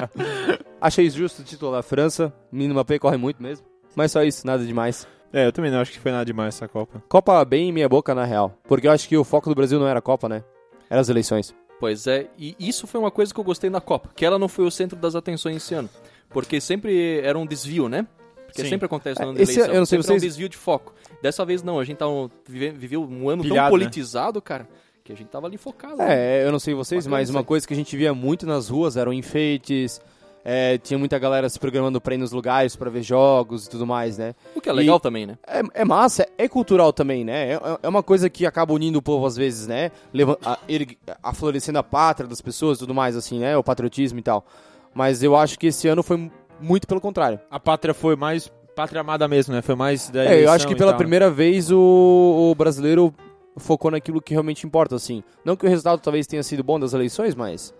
Achei 0.80 1.08
justo 1.10 1.42
o 1.42 1.44
título 1.44 1.72
da 1.72 1.82
França. 1.82 2.32
Menino 2.50 2.74
Mbappé 2.74 2.98
corre 2.98 3.16
muito 3.16 3.42
mesmo. 3.42 3.64
Mas 3.94 4.12
só 4.12 4.22
isso, 4.22 4.46
nada 4.46 4.64
demais. 4.64 5.06
É, 5.34 5.46
eu 5.46 5.52
também 5.52 5.70
não 5.70 5.80
acho 5.80 5.90
que 5.90 5.98
foi 5.98 6.12
nada 6.12 6.24
demais 6.24 6.54
essa 6.54 6.68
Copa. 6.68 7.02
Copa 7.08 7.44
bem 7.44 7.72
meia 7.72 7.88
boca, 7.88 8.14
na 8.14 8.24
real. 8.24 8.56
Porque 8.68 8.86
eu 8.86 8.92
acho 8.92 9.08
que 9.08 9.16
o 9.16 9.24
foco 9.24 9.48
do 9.48 9.54
Brasil 9.54 9.80
não 9.80 9.88
era 9.88 9.98
a 9.98 10.02
Copa, 10.02 10.28
né? 10.28 10.44
Era 10.88 11.00
as 11.00 11.08
eleições. 11.08 11.54
Pois 11.80 12.06
é, 12.06 12.28
e 12.38 12.54
isso 12.58 12.86
foi 12.86 13.00
uma 13.00 13.10
coisa 13.10 13.34
que 13.34 13.40
eu 13.40 13.44
gostei 13.44 13.68
na 13.68 13.80
Copa, 13.80 14.10
que 14.14 14.24
ela 14.24 14.38
não 14.38 14.46
foi 14.48 14.64
o 14.64 14.70
centro 14.70 14.96
das 14.96 15.14
atenções 15.16 15.56
esse 15.56 15.74
ano. 15.74 15.90
Porque 16.30 16.60
sempre 16.60 17.18
era 17.20 17.36
um 17.38 17.44
desvio, 17.44 17.88
né? 17.88 18.06
Porque 18.46 18.62
Sim. 18.62 18.68
sempre 18.70 18.86
acontece 18.86 19.20
no 19.20 19.26
É, 19.26 19.28
ano 19.30 19.36
de 19.36 19.42
esse- 19.42 19.52
eleição. 19.54 19.74
eu 19.74 19.78
não 19.80 19.86
sei 19.86 19.98
sempre 19.98 20.12
é 20.12 20.14
um 20.14 20.18
vocês- 20.20 20.32
desvio 20.32 20.48
de 20.48 20.56
foco. 20.56 20.94
Dessa 21.20 21.44
vez 21.44 21.62
não, 21.64 21.80
a 21.80 21.84
gente 21.84 21.96
tá 21.96 22.08
um, 22.08 22.30
vive- 22.48 22.70
viveu 22.70 23.02
um 23.02 23.28
ano 23.28 23.42
Pilhado, 23.42 23.70
tão 23.70 23.78
né? 23.78 23.84
politizado, 23.84 24.40
cara, 24.40 24.68
que 25.02 25.12
a 25.12 25.16
gente 25.16 25.26
tava 25.28 25.48
ali 25.48 25.56
focado. 25.58 25.96
né? 25.96 26.42
É, 26.42 26.46
eu 26.46 26.52
não 26.52 26.60
sei 26.60 26.74
vocês, 26.74 27.06
Bacana 27.06 27.20
mas 27.20 27.30
uma 27.30 27.42
coisa 27.42 27.66
que 27.66 27.74
a 27.74 27.76
gente 27.76 27.96
via 27.96 28.14
muito 28.14 28.46
nas 28.46 28.68
ruas 28.68 28.96
eram 28.96 29.12
enfeites. 29.12 30.00
É, 30.44 30.76
tinha 30.78 30.98
muita 30.98 31.18
galera 31.18 31.48
se 31.48 31.58
programando 31.58 32.00
pra 32.00 32.14
ir 32.14 32.18
nos 32.18 32.30
lugares 32.32 32.76
pra 32.76 32.90
ver 32.90 33.02
jogos 33.02 33.66
e 33.66 33.70
tudo 33.70 33.86
mais, 33.86 34.18
né? 34.18 34.34
O 34.54 34.60
que 34.60 34.68
é 34.68 34.72
legal 34.72 34.98
E- 34.98 35.00
também, 35.00 35.24
né? 35.26 35.38
É, 35.46 35.62
é 35.80 35.84
massa, 35.84 36.28
é 36.36 36.46
cultural 36.48 36.92
também, 36.92 37.24
né? 37.24 37.52
É, 37.54 37.60
é 37.82 37.88
uma 37.88 38.02
coisa 38.02 38.28
que 38.28 38.44
acaba 38.44 38.72
unindo 38.74 38.98
o 38.98 39.02
povo 39.02 39.24
às 39.26 39.36
vezes, 39.36 39.66
né? 39.66 39.90
Leva, 40.12 40.38
a, 40.44 40.58
ergue- 40.68 40.98
aflorescendo 41.22 41.78
a 41.78 41.82
pátria 41.82 42.28
das 42.28 42.40
pessoas 42.42 42.76
e 42.76 42.80
tudo 42.80 42.94
mais, 42.94 43.16
assim, 43.16 43.38
né? 43.38 43.56
O 43.56 43.64
patriotismo 43.64 44.18
e 44.18 44.22
tal. 44.22 44.44
Mas 44.92 45.22
eu 45.22 45.34
acho 45.34 45.58
que 45.58 45.68
esse 45.68 45.88
ano 45.88 46.02
foi 46.02 46.30
muito 46.60 46.86
pelo 46.86 47.00
contrário. 47.00 47.40
A 47.50 47.58
pátria 47.58 47.94
foi 47.94 48.14
mais 48.14 48.52
pátria 48.76 49.00
amada 49.00 49.26
mesmo, 49.26 49.54
né? 49.54 49.62
Foi 49.62 49.74
mais 49.74 50.10
da 50.10 50.24
É, 50.24 50.44
eu 50.44 50.50
acho 50.50 50.66
que 50.68 50.74
pela 50.76 50.92
tal. 50.92 50.98
primeira 50.98 51.30
vez 51.30 51.70
o, 51.70 52.50
o 52.50 52.54
brasileiro 52.54 53.14
focou 53.56 53.90
naquilo 53.90 54.20
que 54.20 54.32
realmente 54.34 54.66
importa, 54.66 54.94
assim. 54.96 55.22
Não 55.44 55.56
que 55.56 55.64
o 55.64 55.68
resultado 55.68 56.00
talvez 56.00 56.26
tenha 56.26 56.42
sido 56.42 56.62
bom 56.62 56.78
das 56.78 56.92
eleições, 56.92 57.34
mas. 57.34 57.72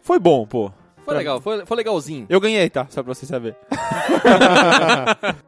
Foi 0.00 0.18
bom, 0.18 0.46
pô. 0.46 0.70
Foi 1.06 1.14
legal, 1.16 1.40
foi, 1.40 1.64
foi 1.64 1.76
legalzinho. 1.76 2.26
Eu 2.28 2.40
ganhei, 2.40 2.68
tá? 2.68 2.86
Só 2.90 3.02
pra 3.02 3.14
você 3.14 3.24
saber. 3.24 3.56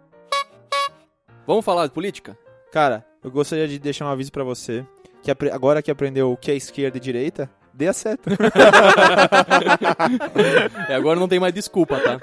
Vamos 1.46 1.64
falar 1.64 1.86
de 1.86 1.92
política? 1.92 2.38
Cara, 2.72 3.04
eu 3.24 3.30
gostaria 3.30 3.66
de 3.66 3.78
deixar 3.78 4.04
um 4.06 4.08
aviso 4.08 4.30
pra 4.30 4.44
você, 4.44 4.86
que 5.22 5.30
agora 5.50 5.82
que 5.82 5.90
aprendeu 5.90 6.32
o 6.32 6.36
que 6.36 6.50
é 6.50 6.54
esquerda 6.54 6.96
e 6.98 7.00
direita, 7.00 7.50
dê 7.74 7.88
a 7.88 7.92
seta. 7.92 8.30
É, 10.88 10.94
agora 10.94 11.18
não 11.18 11.28
tem 11.28 11.38
mais 11.40 11.52
desculpa, 11.52 11.98
tá? 12.00 12.18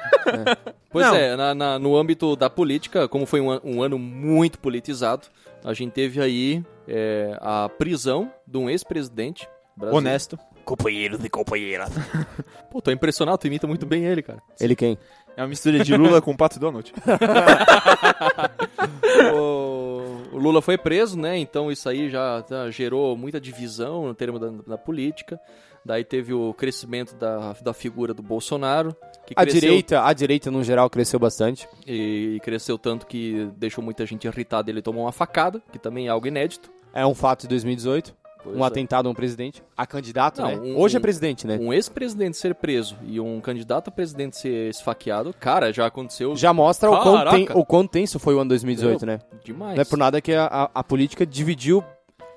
Pois 0.89 1.05
Não. 1.05 1.15
é, 1.15 1.35
na- 1.35 1.53
na- 1.55 1.79
no 1.79 1.95
âmbito 1.95 2.35
da 2.35 2.49
política, 2.49 3.07
como 3.07 3.25
foi 3.25 3.41
um, 3.41 3.59
um 3.63 3.81
ano 3.83 3.97
muito 3.99 4.57
politizado, 4.59 5.27
a 5.63 5.73
gente 5.73 5.91
teve 5.91 6.21
aí 6.21 6.63
é, 6.87 7.37
a 7.41 7.69
prisão 7.69 8.31
de 8.47 8.57
um 8.57 8.69
ex-presidente 8.69 9.47
brasileiro. 9.75 10.07
Honesto. 10.07 10.39
Companheiro 10.65 11.17
de 11.17 11.29
companheira. 11.29 11.85
Pô, 12.71 12.81
tô 12.81 12.91
impressionado, 12.91 13.37
tu 13.37 13.47
imita 13.47 13.67
muito 13.67 13.85
bem 13.85 14.05
ele, 14.05 14.21
cara. 14.21 14.41
Ele 14.59 14.75
quem? 14.75 14.97
É 15.37 15.41
uma 15.41 15.47
mistura 15.47 15.83
de 15.83 15.95
Lula 15.95 16.21
com 16.21 16.35
Pato 16.35 16.59
Donald. 16.59 16.93
o, 19.35 20.35
o 20.35 20.37
Lula 20.37 20.61
foi 20.61 20.77
preso, 20.77 21.19
né? 21.19 21.37
Então 21.37 21.71
isso 21.71 21.87
aí 21.87 22.09
já, 22.09 22.43
gerou 22.71 23.15
muita 23.15 23.39
divisão 23.39 24.07
no 24.07 24.15
termo 24.15 24.39
da, 24.39 24.49
da 24.49 24.77
política. 24.77 25.39
Daí 25.85 26.03
teve 26.03 26.33
o 26.33 26.51
crescimento 26.53 27.15
da, 27.15 27.53
da 27.61 27.73
figura 27.73 28.11
do 28.11 28.23
Bolsonaro, 28.23 28.95
que 29.27 29.35
A 29.37 29.43
cresceu, 29.43 29.61
direita, 29.61 30.03
a 30.03 30.13
direita 30.13 30.49
no 30.49 30.63
geral 30.63 30.89
cresceu 30.89 31.19
bastante. 31.19 31.69
e 31.85 32.39
cresceu 32.43 32.75
tanto 32.75 33.05
que 33.05 33.47
deixou 33.55 33.83
muita 33.83 34.03
gente 34.03 34.25
irritada. 34.25 34.71
Ele 34.71 34.81
tomou 34.81 35.03
uma 35.03 35.11
facada, 35.11 35.61
que 35.71 35.77
também 35.77 36.07
é 36.07 36.09
algo 36.09 36.25
inédito. 36.25 36.71
É 36.91 37.05
um 37.05 37.13
fato 37.13 37.41
de 37.41 37.49
2018. 37.49 38.15
Pois 38.45 38.55
um 38.57 38.63
é. 38.63 38.67
atentado 38.67 39.07
a 39.09 39.11
um 39.11 39.13
presidente. 39.13 39.61
A 39.75 39.85
candidato, 39.85 40.41
Não, 40.41 40.47
né? 40.49 40.55
um- 40.57 40.77
Hoje 40.79 40.95
é 40.95 40.99
presidente, 40.99 41.45
né? 41.45 41.57
Um 41.59 41.73
ex-presidente 41.73 42.37
ser 42.37 42.55
preso 42.55 42.95
e 43.05 43.19
um 43.19 43.41
candidato 43.41 43.89
a 43.89 43.91
presidente 43.91 44.37
ser 44.37 44.69
esfaqueado, 44.69 45.33
cara, 45.37 45.73
já 45.73 45.85
aconteceu 45.87 46.35
Já 46.35 46.53
mostra 46.53 46.89
o 46.89 47.01
quão, 47.01 47.29
ten- 47.31 47.47
o 47.53 47.65
quão 47.65 47.85
tenso 47.87 48.19
foi 48.19 48.35
o 48.35 48.39
ano 48.39 48.49
2018, 48.49 49.05
né? 49.05 49.19
demais. 49.43 49.75
Não 49.75 49.81
é 49.81 49.85
por 49.85 49.97
nada 49.97 50.21
que 50.21 50.31
a, 50.33 50.69
a- 50.73 50.83
política 50.83 51.25
dividiu 51.25 51.83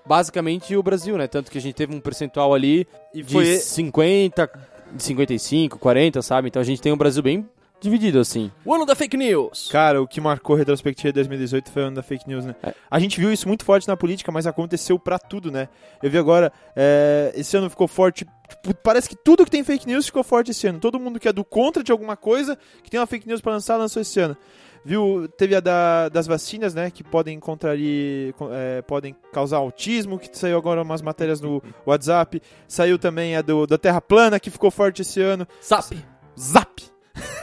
basicamente 0.07 0.75
o 0.77 0.83
Brasil, 0.83 1.17
né? 1.19 1.27
Tanto 1.27 1.51
que 1.51 1.59
a 1.59 1.61
gente 1.61 1.75
teve 1.75 1.95
um 1.95 2.01
percentual 2.01 2.55
ali 2.55 2.87
E 3.15 3.23
de 3.23 3.33
foi 3.33 3.57
50, 3.57 4.51
de 4.95 5.03
55, 5.03 5.79
40, 5.79 6.23
sabe? 6.23 6.49
Então 6.49 6.61
a 6.63 6.65
gente 6.65 6.81
tem 6.81 6.93
um 6.93 6.97
Brasil 6.97 7.23
bem 7.23 7.47
dividido, 7.81 8.19
assim. 8.21 8.51
O 8.65 8.75
ano 8.75 8.85
da 8.85 8.95
fake 8.95 9.17
news. 9.17 9.69
Cara, 9.71 10.01
o 10.03 10.07
que 10.09 10.21
marcou 10.21 10.55
a 10.57 10.59
retrospectiva 10.59 11.09
de 11.11 11.15
2018 11.15 11.71
foi 11.71 11.83
o 11.83 11.87
ano 11.87 11.97
da 11.97 12.03
fake 12.03 12.27
news, 12.29 12.45
né? 12.45 12.55
É. 12.63 12.75
A 12.91 12.99
gente 12.99 13.19
viu 13.21 13.33
isso 13.33 13.47
muito 13.47 13.65
forte 13.65 13.87
na 13.89 13.97
política, 13.97 14.33
mas 14.33 14.47
aconteceu 14.47 14.99
pra 14.99 15.19
tudo, 15.19 15.51
né? 15.51 15.69
Eu 16.03 16.11
vi 16.11 16.19
agora, 16.19 16.53
é, 16.77 17.33
esse 17.35 17.57
ano 17.57 17.69
ficou 17.71 17.87
forte. 17.89 18.25
tipo, 18.49 18.75
parece 18.83 19.09
que 19.09 19.17
tudo 19.17 19.45
que 19.45 19.51
tem 19.51 19.63
fake 19.63 19.87
news 19.87 20.07
ficou 20.07 20.23
forte 20.25 20.51
esse 20.51 20.67
ano. 20.67 20.79
Todo 20.79 20.99
mundo 20.99 21.21
que 21.21 21.29
é 21.29 21.33
do 21.33 21.45
contra 21.45 21.83
de 21.83 21.93
alguma 21.93 22.17
coisa, 22.17 22.59
que 22.83 22.91
tem 22.91 22.99
uma 22.99 23.07
fake 23.07 23.27
news 23.29 23.41
pra 23.41 23.53
lançar, 23.53 23.77
lançou 23.77 24.03
esse 24.03 24.19
ano. 24.21 24.37
Viu, 24.85 25.29
teve 25.37 25.55
a 25.57 25.61
da- 25.61 26.09
das 26.09 26.27
vacinas, 26.27 26.73
né? 26.73 26.91
Que 26.91 27.03
podem 27.05 27.39
contrair, 27.39 28.33
co- 28.35 28.49
é, 28.53 28.81
podem 28.83 29.15
causar 29.33 29.59
autismo, 29.59 30.19
que 30.19 30.31
saiu 30.33 30.57
agora 30.57 30.83
umas 30.83 31.03
matérias 31.03 31.41
no 31.41 31.63
WhatsApp. 31.85 32.41
Saiu 32.67 32.99
também 32.99 33.37
a 33.37 33.43
do, 33.43 33.67
da 33.67 33.77
Terra 33.77 34.01
plana, 34.01 34.39
que 34.41 34.51
ficou 34.51 34.71
forte 34.71 35.03
esse 35.03 35.21
ano. 35.21 35.47
Zap. 36.41 36.68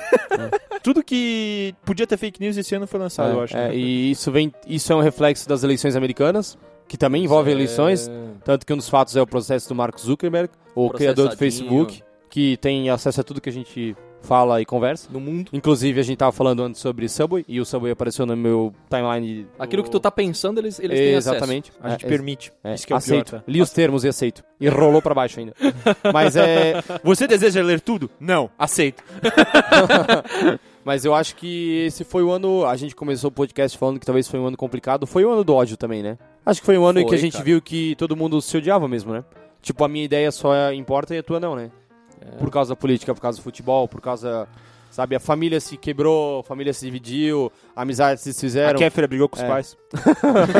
Tudo 0.83 1.03
que 1.03 1.73
podia 1.83 2.05
ter 2.05 2.17
fake 2.17 2.39
news 2.39 2.57
esse 2.57 2.75
ano 2.75 2.85
foi 2.87 2.99
lançado, 2.99 3.31
eu 3.33 3.41
É, 3.41 3.43
acho. 3.43 3.57
é, 3.57 3.67
né? 3.69 3.75
e 3.75 4.11
isso, 4.11 4.31
vem, 4.31 4.53
isso 4.67 4.91
é 4.93 4.95
um 4.95 5.01
reflexo 5.01 5.47
das 5.49 5.63
eleições 5.63 5.95
americanas, 5.95 6.57
que 6.87 6.97
também 6.97 7.23
envolvem 7.23 7.53
É, 7.53 7.55
eleições. 7.57 8.09
Tanto 8.43 8.65
que 8.65 8.73
um 8.73 8.77
dos 8.77 8.87
fatos 8.89 9.15
é 9.15 9.21
o 9.21 9.25
processo 9.27 9.67
do 9.69 9.75
Mark 9.75 9.97
Zuckerberg, 9.99 10.49
o 10.75 10.89
criador 10.91 11.29
do. 11.29 11.37
Facebook, 11.37 12.03
que 12.29 12.57
tem 12.57 12.89
acesso 12.89 13.21
a 13.21 13.23
tudo 13.23 13.41
que 13.41 13.49
a 13.49 13.51
gente 13.51 13.95
fala 14.21 14.59
e 14.61 14.65
conversa. 14.65 15.07
No 15.11 15.19
mundo. 15.19 15.49
Inclusive, 15.53 15.99
a 15.99 16.03
gente 16.03 16.17
tava 16.17 16.31
falando 16.31 16.63
antes 16.63 16.81
sobre 16.81 17.07
Subway, 17.07 17.45
e 17.47 17.59
o 17.61 17.65
Subway 17.65 17.91
apareceu 17.91 18.25
no 18.25 18.35
meu 18.35 18.73
timeline. 18.89 19.43
do- 19.43 19.49
Aquilo 19.59 19.83
que 19.83 19.89
tu 19.91 19.99
tá 19.99 20.09
pensando, 20.11 20.59
eles, 20.59 20.79
eles 20.79 20.97
têm 20.99 21.15
acesso. 21.15 21.35
Exatamente. 21.35 21.71
A 21.81 21.89
gente 21.91 22.05
É, 22.05 22.09
permite. 22.09 22.51
é, 22.63 22.73
Isso 22.73 22.87
que 22.87 22.93
é 22.93 22.95
o 22.95 22.97
aceito. 22.97 23.29
pior, 23.31 23.39
tá? 23.39 23.43
Li 23.47 23.61
os 23.61 23.69
termos 23.69 24.03
e 24.03 24.07
aceito. 24.07 24.43
E 24.59 24.67
rolou 24.67 25.01
pra 25.01 25.13
baixo 25.13 25.39
ainda. 25.39 25.53
Mas 26.13 26.35
é. 26.35 26.81
Você 27.03 27.27
deseja 27.27 27.61
ler 27.61 27.79
tudo? 27.81 28.09
Não. 28.19 28.49
Aceito. 28.57 29.03
Mas 30.83 31.03
eu 31.03 31.13
acho 31.15 31.35
que 31.35 31.83
esse 31.87 32.03
foi 32.03 32.23
o 32.23 32.31
ano. 32.31 32.65
A 32.65 32.75
gente 32.75 32.95
começou 32.95 33.29
o 33.29 33.31
podcast 33.31 33.77
falando 33.77 33.99
que 33.99 34.05
talvez 34.05 34.27
foi 34.27 34.39
um 34.39 34.45
ano 34.47 34.57
complicado. 34.57 35.07
Foi 35.07 35.25
o 35.25 35.31
ano 35.31 35.43
do 35.43 35.53
ódio 35.53 35.75
também, 35.77 36.03
né? 36.03 36.17
Acho 36.45 36.59
que 36.61 36.65
foi 36.65 36.77
um 36.77 36.85
ano 36.85 36.99
em 36.99 37.03
que 37.03 37.09
Foi, 37.09 37.17
a 37.17 37.21
gente 37.21 37.33
cara. 37.33 37.43
viu 37.45 37.61
que 37.61 37.95
todo 37.95 38.15
mundo 38.15 38.39
se 38.41 38.55
odiava 38.55 38.87
mesmo, 38.87 39.11
né? 39.11 39.23
Tipo, 39.61 39.83
a 39.83 39.87
minha 39.87 40.05
ideia 40.05 40.31
só 40.31 40.71
importa 40.71 41.15
e 41.15 41.17
a 41.17 41.23
tua 41.23 41.39
não, 41.39 41.55
né? 41.55 41.71
É. 42.21 42.37
Por 42.37 42.49
causa 42.51 42.69
da 42.69 42.75
política, 42.75 43.13
por 43.13 43.21
causa 43.21 43.37
do 43.39 43.43
futebol, 43.43 43.87
por 43.87 44.01
causa. 44.01 44.47
Sabe, 44.91 45.13
a 45.13 45.19
família 45.19 45.59
se 45.59 45.75
quebrou, 45.75 46.39
a 46.39 46.43
família 46.43 46.71
se 46.71 46.85
dividiu, 46.85 47.51
amizades 47.75 48.23
se 48.23 48.33
fizeram. 48.33 48.75
A 48.75 48.79
Kéfera 48.79 49.05
brigou 49.07 49.27
com 49.27 49.35
os 49.35 49.43
É. 49.43 49.47
pais. 49.47 49.75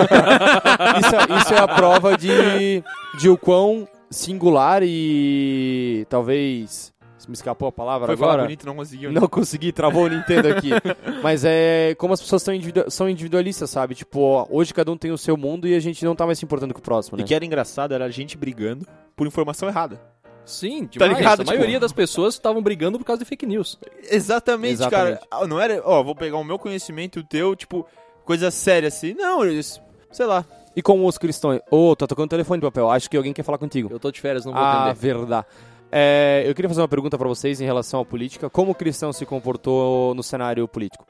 Isso, 0.99 1.15
é- 1.15 1.37
isso 1.41 1.53
é 1.53 1.57
a 1.59 1.67
prova 1.67 2.17
de, 2.17 2.83
de 3.17 3.29
o 3.29 3.37
quão 3.37 3.87
singular 4.09 4.81
e 4.83 6.05
talvez. 6.09 6.93
Me 7.27 7.33
escapou 7.33 7.67
a 7.67 7.71
palavra 7.71 8.05
Foi 8.05 8.13
agora. 8.23 8.43
bonito, 8.43 8.67
não 8.67 8.75
conseguiu. 8.75 9.11
né? 9.11 9.19
Não 9.19 9.27
consegui, 9.27 9.71
travou 9.71 10.03
o 10.03 10.07
Nintendo 10.07 10.47
aqui. 10.47 10.69
Mas 11.23 11.43
é 11.43 11.95
como 11.97 12.13
as 12.13 12.21
pessoas 12.21 12.43
são, 12.43 12.53
individu- 12.53 12.85
são 12.91 13.09
individualistas, 13.09 13.67
sabe? 13.71 13.95
Tipo, 13.95 14.19
ó, 14.19 14.45
hoje 14.47 14.71
cada 14.71 14.91
um 14.91 14.97
tem 14.97 15.09
o 15.11 15.17
seu 15.17 15.35
mundo 15.35 15.67
e 15.67 15.73
a 15.73 15.79
gente 15.79 16.05
não 16.05 16.15
tá 16.15 16.23
mais 16.27 16.37
se 16.37 16.45
importando 16.45 16.71
com 16.71 16.79
o 16.79 16.83
próximo, 16.83 17.17
E 17.17 17.21
né? 17.21 17.27
que 17.27 17.33
era 17.33 17.43
engraçado 17.43 17.95
era 17.95 18.05
a 18.05 18.11
gente 18.11 18.37
brigando 18.37 18.85
por 19.15 19.25
informação 19.25 19.67
errada. 19.67 19.99
Sim, 20.45 20.83
Tá 20.85 20.89
demais. 21.05 21.17
ligado, 21.17 21.41
A 21.41 21.43
tipo- 21.43 21.55
maioria 21.57 21.79
das 21.79 21.91
pessoas 21.91 22.35
estavam 22.35 22.61
brigando 22.61 22.97
por 22.99 23.05
causa 23.05 23.19
de 23.23 23.25
fake 23.27 23.45
news. 23.45 23.79
Exatamente, 24.09 24.73
Exatamente. 24.73 25.19
cara. 25.19 25.27
Ah, 25.31 25.47
Não 25.47 25.59
era, 25.59 25.81
ó, 25.83 26.03
vou 26.03 26.15
pegar 26.15 26.37
o 26.37 26.43
meu 26.43 26.59
conhecimento 26.59 27.19
e 27.19 27.21
o 27.21 27.23
teu, 27.23 27.55
tipo, 27.55 27.85
coisa 28.23 28.51
séria 28.51 28.87
assim. 28.87 29.13
Não, 29.13 29.43
eles, 29.43 29.81
sei 30.11 30.25
lá. 30.25 30.45
E 30.75 30.81
como 30.81 31.07
os 31.07 31.17
cristãos. 31.17 31.59
Ô, 31.71 31.95
tá 31.95 32.05
tocando 32.05 32.25
o 32.25 32.29
telefone 32.29 32.59
de 32.59 32.65
papel, 32.67 32.89
acho 32.91 33.09
que 33.09 33.15
alguém 33.17 33.33
quer 33.33 33.43
falar 33.43 33.57
contigo. 33.57 33.89
Eu 33.91 33.99
tô 33.99 34.11
de 34.11 34.19
férias, 34.21 34.45
não 34.45 34.53
vou 34.53 34.61
Ah, 34.61 34.89
atender. 34.91 34.95
verdade. 34.99 35.45
É, 35.91 36.43
eu 36.45 36.53
queria 36.53 36.67
fazer 36.67 36.81
uma 36.81 36.87
pergunta 36.87 37.17
pra 37.17 37.27
vocês 37.27 37.61
em 37.61 37.65
relação 37.65 38.01
à 38.01 38.05
política. 38.05 38.49
Como 38.49 38.71
o 38.71 38.75
cristão 38.75 39.13
se 39.13 39.25
comportou 39.25 40.13
no 40.13 40.21
cenário 40.21 40.67
político? 40.67 41.05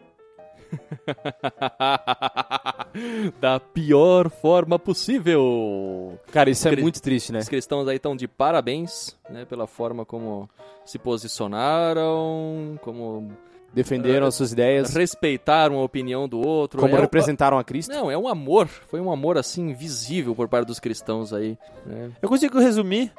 da 3.40 3.60
pior 3.60 4.30
forma 4.30 4.78
possível. 4.80 6.18
Cara, 6.32 6.50
isso 6.50 6.68
é 6.68 6.76
muito 6.76 7.02
triste, 7.02 7.32
né? 7.32 7.40
Os 7.40 7.50
cristãos 7.50 7.88
aí 7.88 7.98
estão 7.98 8.16
de 8.16 8.28
parabéns, 8.28 9.16
né, 9.30 9.46
pela 9.46 9.68
forma 9.68 10.06
como 10.06 10.50
se 10.86 10.98
posicionaram, 11.00 12.80
como 12.82 13.32
Defenderam 13.74 14.28
as 14.28 14.36
suas 14.36 14.54
ideias, 14.54 14.96
respeitaram 14.96 15.78
a 15.80 15.84
opinião 15.84 16.30
do 16.30 16.40
outro. 16.40 16.80
como 16.80 16.96
É 16.96 16.98
um- 16.98 17.02
representaram 17.02 17.58
a 17.58 17.64
Cristo. 17.64 17.92
Não, 17.92 18.10
é 18.10 18.18
um 18.18 18.28
amor, 18.28 18.68
foi 18.68 19.02
um 19.02 19.12
amor 19.12 19.38
assim 19.38 19.74
visível 19.74 20.34
por 20.34 20.48
parte 20.48 20.68
dos 20.68 20.80
cristãos 20.80 21.34
aí. 21.34 21.58
né? 21.86 22.12
Eu 22.22 22.30
consigo 22.30 22.58
resumir 22.58 23.12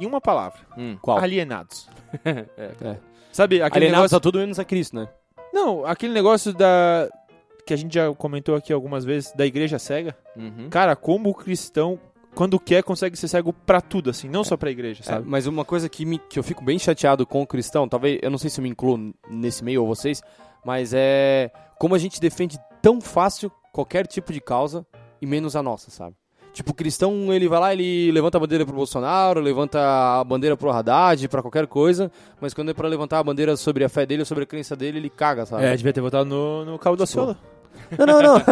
em 0.00 0.06
uma 0.06 0.20
palavra. 0.20 0.60
Hum. 0.78 0.96
Qual? 1.02 1.18
Alienados. 1.18 1.88
É. 2.24 2.96
Sabe, 3.32 3.60
aquele 3.60 3.86
Alienados 3.86 4.12
negócio... 4.12 4.16
a 4.16 4.20
tudo 4.20 4.38
menos 4.38 4.58
a 4.58 4.64
Cristo, 4.64 4.96
né? 4.96 5.08
Não, 5.56 5.86
aquele 5.86 6.12
negócio 6.12 6.52
da... 6.52 7.08
Que 7.66 7.72
a 7.74 7.76
gente 7.76 7.94
já 7.94 8.14
comentou 8.14 8.54
aqui 8.54 8.72
algumas 8.72 9.04
vezes, 9.04 9.32
da 9.32 9.44
igreja 9.44 9.78
cega. 9.78 10.14
Uhum. 10.36 10.68
Cara, 10.70 10.94
como 10.94 11.30
o 11.30 11.34
cristão, 11.34 11.98
quando 12.34 12.60
quer, 12.60 12.82
consegue 12.84 13.16
ser 13.16 13.26
cego 13.26 13.52
pra 13.52 13.80
tudo, 13.80 14.10
assim. 14.10 14.28
Não 14.28 14.44
só 14.44 14.56
pra 14.56 14.70
igreja, 14.70 15.02
É, 15.02 15.04
sabe? 15.04 15.26
mas 15.28 15.46
uma 15.48 15.64
coisa 15.64 15.88
que, 15.88 16.04
me- 16.06 16.18
que 16.20 16.38
eu 16.38 16.42
fico 16.44 16.62
bem 16.62 16.78
chateado 16.78 17.26
com 17.26 17.42
o 17.42 17.46
cristão, 17.46 17.88
talvez, 17.88 18.20
eu 18.22 18.30
não 18.30 18.38
sei 18.38 18.50
se 18.50 18.60
eu 18.60 18.62
me 18.62 18.68
incluo 18.68 19.12
nesse 19.28 19.64
meio 19.64 19.80
ou 19.82 19.88
vocês, 19.88 20.22
mas 20.64 20.92
é 20.94 21.50
como 21.78 21.94
a 21.94 21.98
gente 21.98 22.20
defende 22.20 22.56
tão 22.80 23.00
fácil 23.00 23.50
qualquer 23.72 24.06
tipo 24.06 24.32
de 24.32 24.40
causa 24.40 24.86
e 25.20 25.26
menos 25.26 25.56
a 25.56 25.62
nossa, 25.62 25.90
sabe? 25.90 26.14
Tipo, 26.56 26.70
o 26.70 26.74
cristão, 26.74 27.30
ele 27.34 27.46
vai 27.48 27.60
lá, 27.60 27.72
ele 27.74 28.10
levanta 28.10 28.38
a 28.38 28.40
bandeira 28.40 28.64
pro 28.64 28.74
Bolsonaro, 28.74 29.40
levanta 29.40 29.78
a 29.78 30.24
bandeira 30.24 30.56
pro 30.56 30.70
Haddad, 30.70 31.28
pra 31.28 31.42
qualquer 31.42 31.66
coisa, 31.66 32.10
mas 32.40 32.54
quando 32.54 32.70
é 32.70 32.72
pra 32.72 32.88
levantar 32.88 33.18
a 33.18 33.22
bandeira 33.22 33.54
sobre 33.58 33.84
a 33.84 33.90
fé 33.90 34.06
dele 34.06 34.22
ou 34.22 34.26
sobre 34.26 34.44
a 34.44 34.46
crença 34.46 34.74
dele, 34.74 34.96
ele 34.96 35.10
caga, 35.10 35.44
sabe? 35.44 35.64
É, 35.66 35.76
devia 35.76 35.92
ter 35.92 36.00
votado 36.00 36.24
no, 36.24 36.64
no 36.64 36.78
Cabo 36.78 36.96
da 36.96 37.04
Ciola. 37.04 37.36
Não, 37.98 38.06
não, 38.06 38.22
não. 38.22 38.42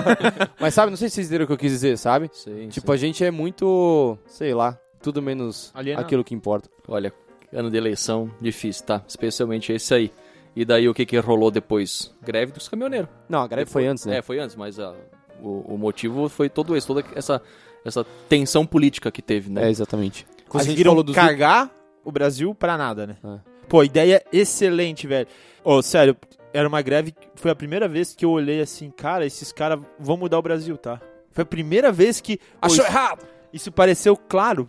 mas 0.58 0.72
sabe, 0.72 0.88
não 0.90 0.96
sei 0.96 1.10
se 1.10 1.16
vocês 1.16 1.26
entenderam 1.26 1.44
o 1.44 1.46
que 1.46 1.52
eu 1.52 1.58
quis 1.58 1.70
dizer, 1.72 1.98
sabe? 1.98 2.30
Sim, 2.32 2.68
Tipo, 2.70 2.86
sim. 2.86 2.92
a 2.94 2.96
gente 2.96 3.22
é 3.22 3.30
muito, 3.30 4.16
sei 4.26 4.54
lá, 4.54 4.78
tudo 5.02 5.20
menos 5.20 5.70
Alienado. 5.74 6.06
aquilo 6.06 6.24
que 6.24 6.34
importa. 6.34 6.70
Olha, 6.88 7.12
ano 7.52 7.70
de 7.70 7.76
eleição 7.76 8.30
difícil, 8.40 8.86
tá? 8.86 9.02
Especialmente 9.06 9.70
esse 9.74 9.92
aí. 9.94 10.10
E 10.56 10.64
daí 10.64 10.88
o 10.88 10.94
que 10.94 11.04
que 11.04 11.18
rolou 11.18 11.50
depois? 11.50 12.14
Greve 12.22 12.50
dos 12.52 12.66
caminhoneiros. 12.66 13.10
Não, 13.28 13.42
a 13.42 13.46
greve 13.46 13.70
foi 13.70 13.86
antes, 13.86 14.06
né? 14.06 14.16
É, 14.16 14.22
foi 14.22 14.38
antes, 14.38 14.56
mas 14.56 14.80
ah, 14.80 14.94
o, 15.42 15.74
o 15.74 15.78
motivo 15.78 16.28
foi 16.28 16.48
todo 16.48 16.76
esse, 16.76 16.86
toda 16.86 17.04
essa, 17.14 17.42
essa 17.84 18.04
tensão 18.28 18.64
política 18.64 19.10
que 19.10 19.20
teve, 19.20 19.50
né? 19.50 19.66
É, 19.66 19.70
exatamente. 19.70 20.26
Conseguiram 20.48 21.02
cagar 21.12 21.70
o 22.04 22.12
Brasil 22.12 22.54
pra 22.54 22.76
nada, 22.76 23.06
né? 23.06 23.16
É. 23.24 23.52
Pô, 23.68 23.82
ideia 23.82 24.22
excelente, 24.32 25.06
velho. 25.06 25.26
Ô, 25.64 25.80
sério, 25.82 26.16
era 26.52 26.68
uma 26.68 26.82
greve. 26.82 27.14
Foi 27.34 27.50
a 27.50 27.54
primeira 27.54 27.88
vez 27.88 28.14
que 28.14 28.24
eu 28.24 28.30
olhei 28.30 28.60
assim, 28.60 28.90
cara, 28.90 29.24
esses 29.24 29.52
caras 29.52 29.80
vão 29.98 30.16
mudar 30.16 30.38
o 30.38 30.42
Brasil, 30.42 30.76
tá? 30.76 31.00
Foi 31.30 31.42
a 31.42 31.46
primeira 31.46 31.90
vez 31.90 32.20
que. 32.20 32.38
Achou 32.60 32.78
isso- 32.78 32.86
errado! 32.86 33.26
Isso 33.52 33.70
pareceu 33.72 34.16
claro. 34.16 34.68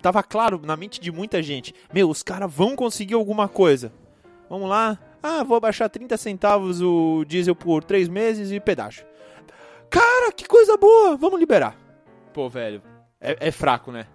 Tava 0.00 0.22
claro 0.22 0.60
na 0.62 0.76
mente 0.76 1.00
de 1.00 1.10
muita 1.10 1.42
gente. 1.42 1.74
Meu, 1.92 2.10
os 2.10 2.22
caras 2.22 2.52
vão 2.52 2.76
conseguir 2.76 3.14
alguma 3.14 3.48
coisa. 3.48 3.92
Vamos 4.50 4.68
lá. 4.68 4.98
Ah, 5.22 5.42
vou 5.42 5.56
abaixar 5.56 5.88
30 5.88 6.16
centavos 6.18 6.82
o 6.82 7.24
diesel 7.26 7.56
por 7.56 7.82
3 7.82 8.08
meses 8.08 8.50
e 8.52 8.60
pedágio. 8.60 9.06
Cara, 9.94 10.32
que 10.32 10.44
coisa 10.44 10.76
boa! 10.76 11.16
Vamos 11.16 11.38
liberar. 11.38 11.78
Pô, 12.32 12.48
velho. 12.48 12.82
É, 13.20 13.46
é 13.46 13.50
fraco, 13.52 13.92
né? 13.92 14.08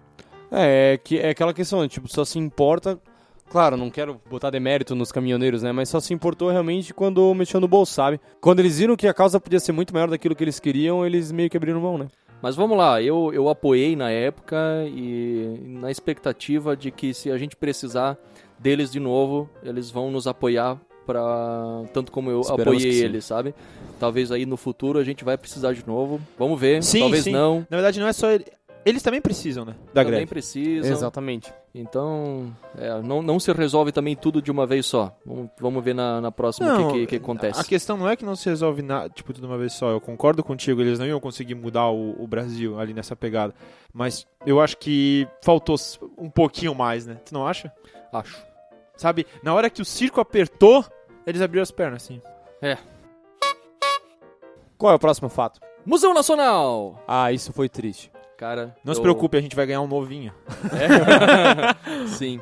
É, 0.52 0.92
é, 0.92 0.98
que, 0.98 1.18
é 1.18 1.30
aquela 1.30 1.54
questão, 1.54 1.88
tipo, 1.88 2.06
só 2.06 2.22
se 2.22 2.38
importa. 2.38 3.00
Claro, 3.48 3.78
não 3.78 3.88
quero 3.88 4.20
botar 4.28 4.50
demérito 4.50 4.94
nos 4.94 5.10
caminhoneiros, 5.10 5.62
né? 5.62 5.72
Mas 5.72 5.88
só 5.88 5.98
se 5.98 6.12
importou 6.12 6.50
realmente 6.50 6.92
quando 6.92 7.34
mexeu 7.34 7.60
no 7.60 7.66
bolso, 7.66 7.94
sabe? 7.94 8.20
Quando 8.42 8.60
eles 8.60 8.78
viram 8.78 8.94
que 8.94 9.08
a 9.08 9.14
causa 9.14 9.40
podia 9.40 9.58
ser 9.58 9.72
muito 9.72 9.94
maior 9.94 10.10
daquilo 10.10 10.36
que 10.36 10.44
eles 10.44 10.60
queriam, 10.60 11.06
eles 11.06 11.32
meio 11.32 11.48
que 11.48 11.56
abriram 11.56 11.80
mão, 11.80 11.96
né? 11.96 12.08
Mas 12.42 12.54
vamos 12.54 12.76
lá, 12.76 13.00
eu, 13.00 13.32
eu 13.32 13.48
apoiei 13.48 13.96
na 13.96 14.10
época 14.10 14.56
e 14.86 15.62
na 15.80 15.90
expectativa 15.90 16.76
de 16.76 16.90
que 16.90 17.14
se 17.14 17.30
a 17.30 17.38
gente 17.38 17.56
precisar 17.56 18.18
deles 18.58 18.92
de 18.92 19.00
novo, 19.00 19.48
eles 19.62 19.90
vão 19.90 20.10
nos 20.10 20.26
apoiar 20.26 20.78
para 21.10 21.82
tanto 21.92 22.12
como 22.12 22.30
eu 22.30 22.40
Esperamos 22.40 22.82
apoiei 22.82 23.02
eles, 23.02 23.24
sabe? 23.24 23.52
Talvez 23.98 24.30
aí 24.30 24.46
no 24.46 24.56
futuro 24.56 24.98
a 24.98 25.04
gente 25.04 25.24
vai 25.24 25.36
precisar 25.36 25.72
de 25.72 25.84
novo. 25.84 26.20
Vamos 26.38 26.58
ver, 26.58 26.82
Sim, 26.84 27.00
talvez 27.00 27.24
sim. 27.24 27.32
não. 27.32 27.66
Na 27.68 27.76
verdade, 27.76 27.98
não 27.98 28.06
é 28.06 28.12
só 28.12 28.30
ele. 28.30 28.46
Eles 28.82 29.02
também 29.02 29.20
precisam, 29.20 29.64
né? 29.64 29.74
Da 29.92 30.02
também 30.02 30.20
greve. 30.20 30.26
precisam. 30.26 30.90
Exatamente. 30.90 31.52
Então, 31.74 32.50
é, 32.78 33.02
não, 33.02 33.20
não 33.20 33.38
se 33.38 33.52
resolve 33.52 33.92
também 33.92 34.16
tudo 34.16 34.40
de 34.40 34.50
uma 34.50 34.66
vez 34.66 34.86
só. 34.86 35.14
Vamos, 35.26 35.50
vamos 35.60 35.84
ver 35.84 35.94
na, 35.94 36.18
na 36.18 36.32
próxima 36.32 36.78
o 36.78 36.92
que, 36.92 37.00
que, 37.00 37.06
que 37.08 37.16
acontece. 37.16 37.60
A 37.60 37.64
questão 37.64 37.98
não 37.98 38.08
é 38.08 38.16
que 38.16 38.24
não 38.24 38.34
se 38.34 38.48
resolve 38.48 38.80
nada, 38.80 39.10
tipo, 39.10 39.34
tudo 39.34 39.42
de 39.44 39.52
uma 39.52 39.58
vez 39.58 39.74
só. 39.74 39.90
Eu 39.90 40.00
concordo 40.00 40.42
contigo, 40.42 40.80
eles 40.80 40.98
não 40.98 41.06
iam 41.06 41.20
conseguir 41.20 41.54
mudar 41.54 41.90
o, 41.90 42.22
o 42.22 42.26
Brasil 42.26 42.80
ali 42.80 42.94
nessa 42.94 43.14
pegada. 43.14 43.52
Mas 43.92 44.26
eu 44.46 44.60
acho 44.60 44.78
que 44.78 45.28
faltou 45.42 45.76
um 46.16 46.30
pouquinho 46.30 46.74
mais, 46.74 47.04
né? 47.04 47.18
Tu 47.22 47.34
não 47.34 47.46
acha? 47.46 47.70
Acho. 48.10 48.42
Sabe, 48.96 49.26
na 49.42 49.52
hora 49.52 49.68
que 49.68 49.80
o 49.80 49.84
circo 49.84 50.20
apertou, 50.20 50.84
eles 51.26 51.40
abriram 51.42 51.62
as 51.62 51.70
pernas, 51.70 52.02
assim. 52.04 52.20
Qual 54.78 54.92
é 54.92 54.96
o 54.96 54.98
próximo 54.98 55.28
fato? 55.28 55.60
Museu 55.84 56.12
Nacional! 56.14 57.02
Ah, 57.06 57.32
isso 57.32 57.52
foi 57.52 57.68
triste. 57.68 58.10
Cara, 58.36 58.74
Não 58.84 58.94
se 58.94 59.00
eu- 59.00 59.02
preocupe, 59.02 59.36
a 59.36 59.40
gente 59.40 59.54
vai 59.56 59.66
ganhar 59.66 59.82
um 59.82 59.86
novinho. 59.86 60.32
É? 60.72 62.06
Sim. 62.08 62.40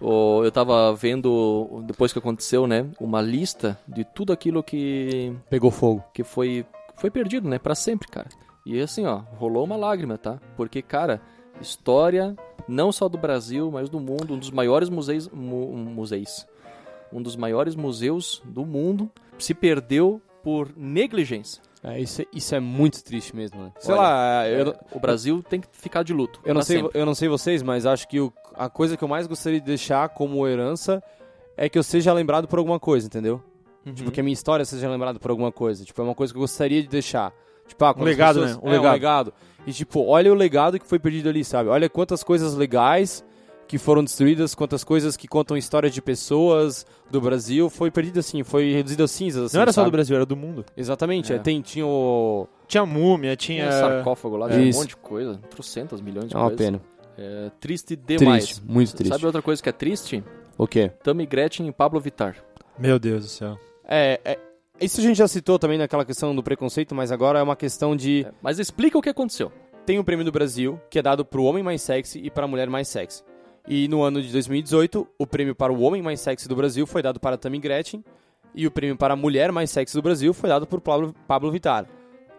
Eu 0.00 0.50
tava 0.52 0.92
vendo, 0.94 1.82
depois 1.86 2.12
que 2.12 2.18
aconteceu, 2.18 2.66
né, 2.66 2.86
uma 3.00 3.20
lista 3.22 3.78
de 3.88 4.04
tudo 4.04 4.32
aquilo 4.32 4.62
que, 4.62 5.34
Pegou 5.48 5.70
fogo. 5.70 6.04
que 6.12 6.22
foi, 6.22 6.64
foi 6.96 7.10
perdido, 7.10 7.48
né, 7.48 7.58
pra 7.58 7.74
sempre, 7.74 8.08
cara. 8.08 8.28
E 8.66 8.80
assim, 8.80 9.06
ó, 9.06 9.22
rolou 9.36 9.64
uma 9.64 9.76
lágrima, 9.76 10.18
tá? 10.18 10.38
Porque, 10.56 10.82
cara, 10.82 11.20
história 11.60 12.36
não 12.68 12.92
só 12.92 13.08
do 13.08 13.16
Brasil, 13.18 13.70
mas 13.70 13.88
do 13.88 13.98
mundo, 13.98 14.34
um 14.34 14.38
dos 14.38 14.50
maiores 14.50 14.88
museus, 14.90 15.28
mu- 15.28 15.72
museus, 15.76 16.46
um 17.14 17.22
dos 17.22 17.36
maiores 17.36 17.74
museus 17.74 18.42
do 18.44 18.66
mundo 18.66 19.10
se 19.38 19.54
perdeu 19.54 20.20
por 20.42 20.68
negligência. 20.76 21.62
É, 21.82 22.00
isso, 22.00 22.22
é- 22.22 22.26
isso 22.32 22.54
é 22.54 22.60
muito 22.60 23.02
triste 23.04 23.34
mesmo, 23.36 23.62
né? 23.62 23.72
Sei 23.78 23.94
Olha, 23.94 24.02
lá, 24.02 24.48
eu, 24.48 24.70
É, 24.70 24.74
o 24.92 24.98
Brasil 24.98 25.42
tem 25.42 25.60
que 25.60 25.68
ficar 25.72 26.02
de 26.02 26.12
luto. 26.12 26.40
eu, 26.44 26.54
não 26.54 26.62
sei, 26.62 26.80
sempre. 26.80 26.98
eu 26.98 27.06
não 27.06 27.14
sei 27.14 27.28
vocês, 27.28 27.62
mas 27.62 27.84
acho 27.86 28.08
que 28.08 28.20
o- 28.20 28.32
a 28.54 28.68
coisa 28.68 28.96
que 28.96 29.04
eu 29.04 29.08
mais 29.08 29.26
gostaria 29.26 29.60
de 29.60 29.66
deixar 29.66 30.08
como 30.10 30.46
herança 30.48 31.02
é 31.56 31.68
que 31.68 31.78
eu 31.78 31.82
seja 31.82 32.12
lembrado 32.12 32.48
por 32.48 32.58
alguma 32.58 32.80
coisa, 32.80 33.06
entendeu? 33.06 33.42
Uhum. 33.86 33.92
Tipo, 33.94 34.10
que 34.10 34.18
a 34.20 34.22
minha 34.22 34.32
história 34.32 34.64
seja 34.64 34.88
lembrada 34.88 35.18
por 35.18 35.30
alguma 35.30 35.52
coisa. 35.52 35.84
Tipo, 35.84 36.00
é 36.00 36.04
uma 36.04 36.14
coisa 36.14 36.32
que 36.32 36.38
eu 36.38 36.40
gostaria 36.42 36.82
de 36.82 36.88
deixar. 36.88 37.32
Tipo, 37.68 37.84
ah, 37.84 37.90
as 37.90 37.96
legado, 37.98 38.40
pessoas- 38.40 38.56
né? 38.56 38.62
Um 38.64 38.68
é, 38.68 38.72
legado. 38.72 38.88
um 38.90 38.92
legado. 38.94 39.34
E 39.66 39.72
tipo, 39.72 40.04
olha 40.06 40.32
o 40.32 40.34
legado 40.34 40.78
que 40.80 40.86
foi 40.86 40.98
perdido 40.98 41.28
ali, 41.28 41.44
sabe? 41.44 41.68
Olha 41.68 41.88
quantas 41.88 42.22
coisas 42.22 42.54
legais 42.54 43.22
que 43.66 43.78
foram 43.78 44.04
destruídas, 44.04 44.54
quantas 44.54 44.84
coisas 44.84 45.16
que 45.16 45.26
contam 45.26 45.56
histórias 45.56 45.92
de 45.94 46.00
pessoas 46.02 46.86
do 47.10 47.20
Brasil 47.20 47.68
foi 47.70 47.90
perdido 47.90 48.20
assim, 48.20 48.42
foi 48.42 48.72
reduzido 48.72 49.02
a 49.04 49.08
cinzas. 49.08 49.46
assim, 49.46 49.56
não 49.56 49.62
era 49.62 49.72
só 49.72 49.80
sabe? 49.80 49.90
do 49.90 49.92
Brasil, 49.92 50.16
era 50.16 50.26
do 50.26 50.36
mundo. 50.36 50.64
Exatamente, 50.76 51.32
É. 51.32 51.36
é, 51.36 51.38
tem, 51.38 51.60
tinha 51.60 51.86
o... 51.86 52.46
Tinha 52.66 52.84
múmia, 52.86 53.36
Tinha 53.36 53.66
tinha... 53.68 53.72
sarcófago 53.72 54.36
lá, 54.36 54.48
tinha 54.48 54.60
um 54.62 54.74
monte 54.74 54.88
de 54.88 54.96
coisa, 54.96 55.38
trocentas 55.50 56.00
milhões 56.00 56.28
de 56.28 56.34
É 56.34 56.38
uma 56.38 56.48
coisas. 56.50 56.58
pena. 56.66 56.80
É 57.16 57.50
triste 57.60 57.94
demais. 57.96 58.44
Triste, 58.46 58.62
muito 58.66 58.94
triste. 58.94 59.12
Sabe 59.12 59.26
outra 59.26 59.42
coisa 59.42 59.62
que 59.62 59.68
é 59.68 59.72
triste? 59.72 60.22
O 60.58 60.66
quê? 60.66 60.90
Tammy 61.02 61.26
Gretchen 61.26 61.66
e 61.68 61.72
Pablo 61.72 62.00
Vittar. 62.00 62.36
Meu 62.78 62.98
Deus 62.98 63.24
do 63.24 63.30
céu. 63.30 63.58
É, 63.86 64.20
é, 64.24 64.38
isso 64.80 65.00
a 65.00 65.02
gente 65.02 65.16
já 65.16 65.28
citou 65.28 65.58
também 65.58 65.78
naquela 65.78 66.04
questão 66.04 66.34
do 66.34 66.42
preconceito, 66.42 66.94
mas 66.94 67.12
agora 67.12 67.38
é 67.38 67.42
uma 67.42 67.54
questão 67.56 67.94
de... 67.94 68.24
É, 68.28 68.32
Mas 68.42 68.58
explica 68.58 68.98
o 68.98 69.02
que 69.02 69.08
aconteceu. 69.08 69.52
Tem 69.86 69.98
o 69.98 70.04
prêmio 70.04 70.24
do 70.24 70.32
Brasil, 70.32 70.80
que 70.90 70.98
é 70.98 71.02
dado 71.02 71.24
pro 71.24 71.44
homem 71.44 71.62
mais 71.62 71.82
sexy 71.82 72.18
e 72.18 72.30
para 72.30 72.44
a 72.44 72.48
mulher 72.48 72.68
mais 72.68 72.88
sexy. 72.88 73.22
E 73.66 73.88
no 73.88 74.02
ano 74.02 74.20
de 74.20 74.30
2018, 74.30 75.06
o 75.18 75.26
prêmio 75.26 75.54
para 75.54 75.72
o 75.72 75.80
homem 75.80 76.02
mais 76.02 76.20
sexy 76.20 76.46
do 76.48 76.54
Brasil 76.56 76.86
foi 76.86 77.00
dado 77.02 77.18
para 77.18 77.36
Tammy 77.38 77.58
Gretchen, 77.58 78.04
e 78.54 78.66
o 78.66 78.70
prêmio 78.70 78.96
para 78.96 79.14
a 79.14 79.16
mulher 79.16 79.50
mais 79.50 79.70
sexy 79.70 79.94
do 79.96 80.02
Brasil 80.02 80.32
foi 80.34 80.48
dado 80.50 80.66
por 80.66 80.80
Pablo, 80.80 81.14
Pablo 81.26 81.50
Vittar. 81.50 81.86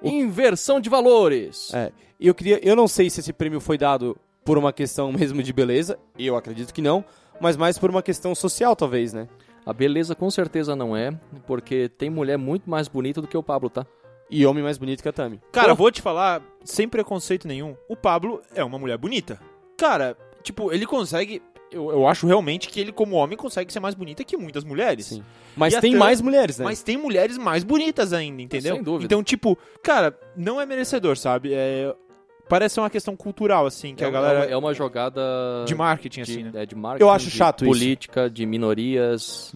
O- 0.02 0.08
Inversão 0.08 0.80
de 0.80 0.90
valores. 0.90 1.74
É, 1.74 1.92
eu 2.20 2.34
queria, 2.36 2.60
eu 2.68 2.76
não 2.76 2.88
sei 2.88 3.10
se 3.10 3.20
esse 3.22 3.34
prêmio 3.34 3.60
foi 3.60 3.78
dado 3.78 4.16
por 4.44 4.58
uma 4.58 4.72
questão 4.72 5.12
mesmo 5.12 5.42
de 5.42 5.52
beleza, 5.52 5.98
eu 6.18 6.36
acredito 6.36 6.74
que 6.74 6.82
não, 6.82 7.04
mas 7.42 7.58
mais 7.58 7.78
por 7.78 7.90
uma 7.90 8.04
questão 8.04 8.34
social 8.36 8.76
talvez, 8.76 9.12
né? 9.14 9.28
A 9.66 9.74
beleza 9.74 10.14
com 10.14 10.30
certeza 10.30 10.76
não 10.76 10.96
é, 10.96 11.12
porque 11.48 11.90
tem 11.90 12.08
mulher 12.10 12.38
muito 12.38 12.70
mais 12.70 12.88
bonita 12.88 13.20
do 13.20 13.28
que 13.28 13.36
o 13.36 13.42
Pablo, 13.42 13.68
tá? 13.70 13.84
E 14.30 14.46
homem 14.46 14.64
mais 14.64 14.78
bonito 14.78 15.02
que 15.02 15.10
a 15.10 15.14
Tammy. 15.14 15.42
Cara, 15.52 15.70
Pô. 15.70 15.84
vou 15.84 15.92
te 15.92 16.02
falar, 16.04 16.42
sem 16.64 16.88
preconceito 16.88 17.48
nenhum, 17.48 17.76
o 17.90 17.96
Pablo 17.96 18.42
é 18.54 18.64
uma 18.64 18.78
mulher 18.78 18.98
bonita. 18.98 19.40
Cara, 19.76 20.16
tipo, 20.45 20.71
ele 20.71 20.86
consegue... 20.86 21.41
Eu, 21.71 21.89
eu 21.91 22.08
acho 22.08 22.25
realmente 22.27 22.69
que 22.69 22.79
ele, 22.79 22.91
como 22.91 23.15
homem, 23.15 23.36
consegue 23.36 23.73
ser 23.73 23.79
mais 23.81 23.95
bonita 23.95 24.23
que 24.23 24.38
muitas 24.38 24.63
mulheres. 24.63 25.08
Sim. 25.08 25.23
Mas 25.58 25.73
E 25.73 25.81
tem 25.81 25.95
mais 25.95 26.21
mulheres, 26.21 26.58
né? 26.60 26.63
Mas 26.63 26.81
tem 26.84 26.95
mulheres 26.95 27.38
mais 27.38 27.63
bonitas 27.63 28.13
ainda, 28.13 28.41
entendeu? 28.41 28.75
Sem 28.75 28.84
dúvida. 28.84 29.05
Então, 29.05 29.21
tipo, 29.23 29.58
cara, 29.84 30.17
não 30.38 30.62
é 30.62 30.65
merecedor, 30.65 31.17
sabe? 31.17 31.53
É, 31.53 31.93
parece 32.47 32.79
uma 32.79 32.89
questão 32.89 33.15
cultural, 33.15 33.65
assim, 33.65 33.95
que 33.95 34.03
é, 34.03 34.08
a 34.08 34.10
uma- 34.10 34.21
galera... 34.21 34.45
é 34.45 34.55
uma 34.55 34.73
jogada 34.73 35.19
De 35.65 35.73
marketing, 35.75 36.21
de, 36.23 36.31
assim, 36.31 36.43
né? 36.43 36.51
é, 36.62 36.65
de 36.65 36.75
marketing, 36.75 37.03
Eu 37.03 37.10
acho 37.10 37.25
de 37.25 37.31
chato 37.31 37.65
isso. 37.65 37.71
política, 37.73 38.29
de 38.29 38.45
minorias. 38.45 39.53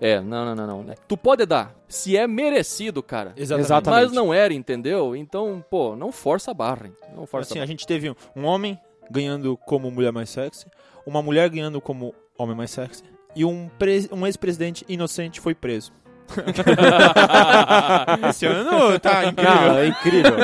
É, 0.00 0.20
não, 0.20 0.54
não, 0.54 0.66
não, 0.66 0.82
não. 0.84 0.94
Tu 1.08 1.16
pode 1.16 1.44
dar, 1.44 1.74
se 1.88 2.16
é 2.16 2.26
merecido, 2.26 3.02
cara. 3.02 3.32
Exatamente. 3.36 3.90
Mas 3.90 4.12
não 4.12 4.32
era, 4.32 4.54
entendeu? 4.54 5.16
Então, 5.16 5.62
pô, 5.68 5.96
não 5.96 6.12
força 6.12 6.52
a 6.52 6.54
barra. 6.54 6.86
hein? 6.86 6.92
Não 7.16 7.26
força 7.26 7.50
Assim, 7.52 7.58
a 7.60 7.64
a 7.64 7.66
gente 7.66 7.84
teve 7.84 8.08
um, 8.08 8.14
um 8.36 8.44
homem 8.44 8.78
ganhando 9.10 9.56
como 9.56 9.90
mulher 9.90 10.12
mais 10.12 10.30
sexy, 10.30 10.66
uma 11.06 11.22
mulher 11.22 11.48
ganhando 11.48 11.80
como 11.80 12.14
homem 12.36 12.56
mais 12.56 12.70
sexy, 12.70 13.02
e 13.34 13.44
um, 13.44 13.70
um 14.12 14.26
ex-presidente 14.26 14.84
inocente 14.88 15.40
foi 15.40 15.54
preso. 15.54 15.92
Esse 18.28 18.46
ano 18.46 18.98
tá 18.98 19.26
incrível. 19.26 19.54
Não, 19.54 19.78
é 19.78 19.86
incrível. 19.86 20.36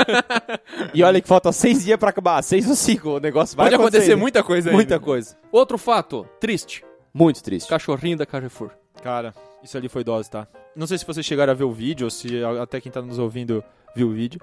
e 0.94 1.02
olha 1.02 1.20
que 1.20 1.28
falta 1.28 1.52
seis 1.52 1.84
dias 1.84 1.98
pra 1.98 2.10
acabar. 2.10 2.40
Seis 2.42 2.68
ou 2.68 2.74
cinco. 2.74 3.16
O 3.16 3.20
negócio 3.20 3.56
vai 3.56 3.66
Pode 3.66 3.74
acontecer 3.74 3.98
acontecendo. 3.98 4.20
muita 4.20 4.42
coisa 4.42 4.70
ainda. 4.70 4.76
Muita 4.76 4.98
coisa. 4.98 5.36
Outro 5.52 5.76
fato, 5.76 6.26
triste. 6.40 6.84
Muito 7.12 7.42
triste. 7.42 7.68
Cachorrinho 7.68 8.16
da 8.16 8.26
Carrefour. 8.26 8.70
Cara, 9.02 9.34
isso 9.62 9.76
ali 9.76 9.88
foi 9.88 10.02
dose, 10.02 10.30
tá? 10.30 10.46
Não 10.74 10.86
sei 10.86 10.98
se 10.98 11.04
vocês 11.04 11.24
chegaram 11.24 11.52
a 11.52 11.54
ver 11.54 11.64
o 11.64 11.72
vídeo, 11.72 12.06
ou 12.06 12.10
se 12.10 12.42
até 12.62 12.80
quem 12.80 12.90
tá 12.90 13.02
nos 13.02 13.18
ouvindo 13.18 13.62
viu 13.94 14.08
o 14.08 14.12
vídeo. 14.12 14.40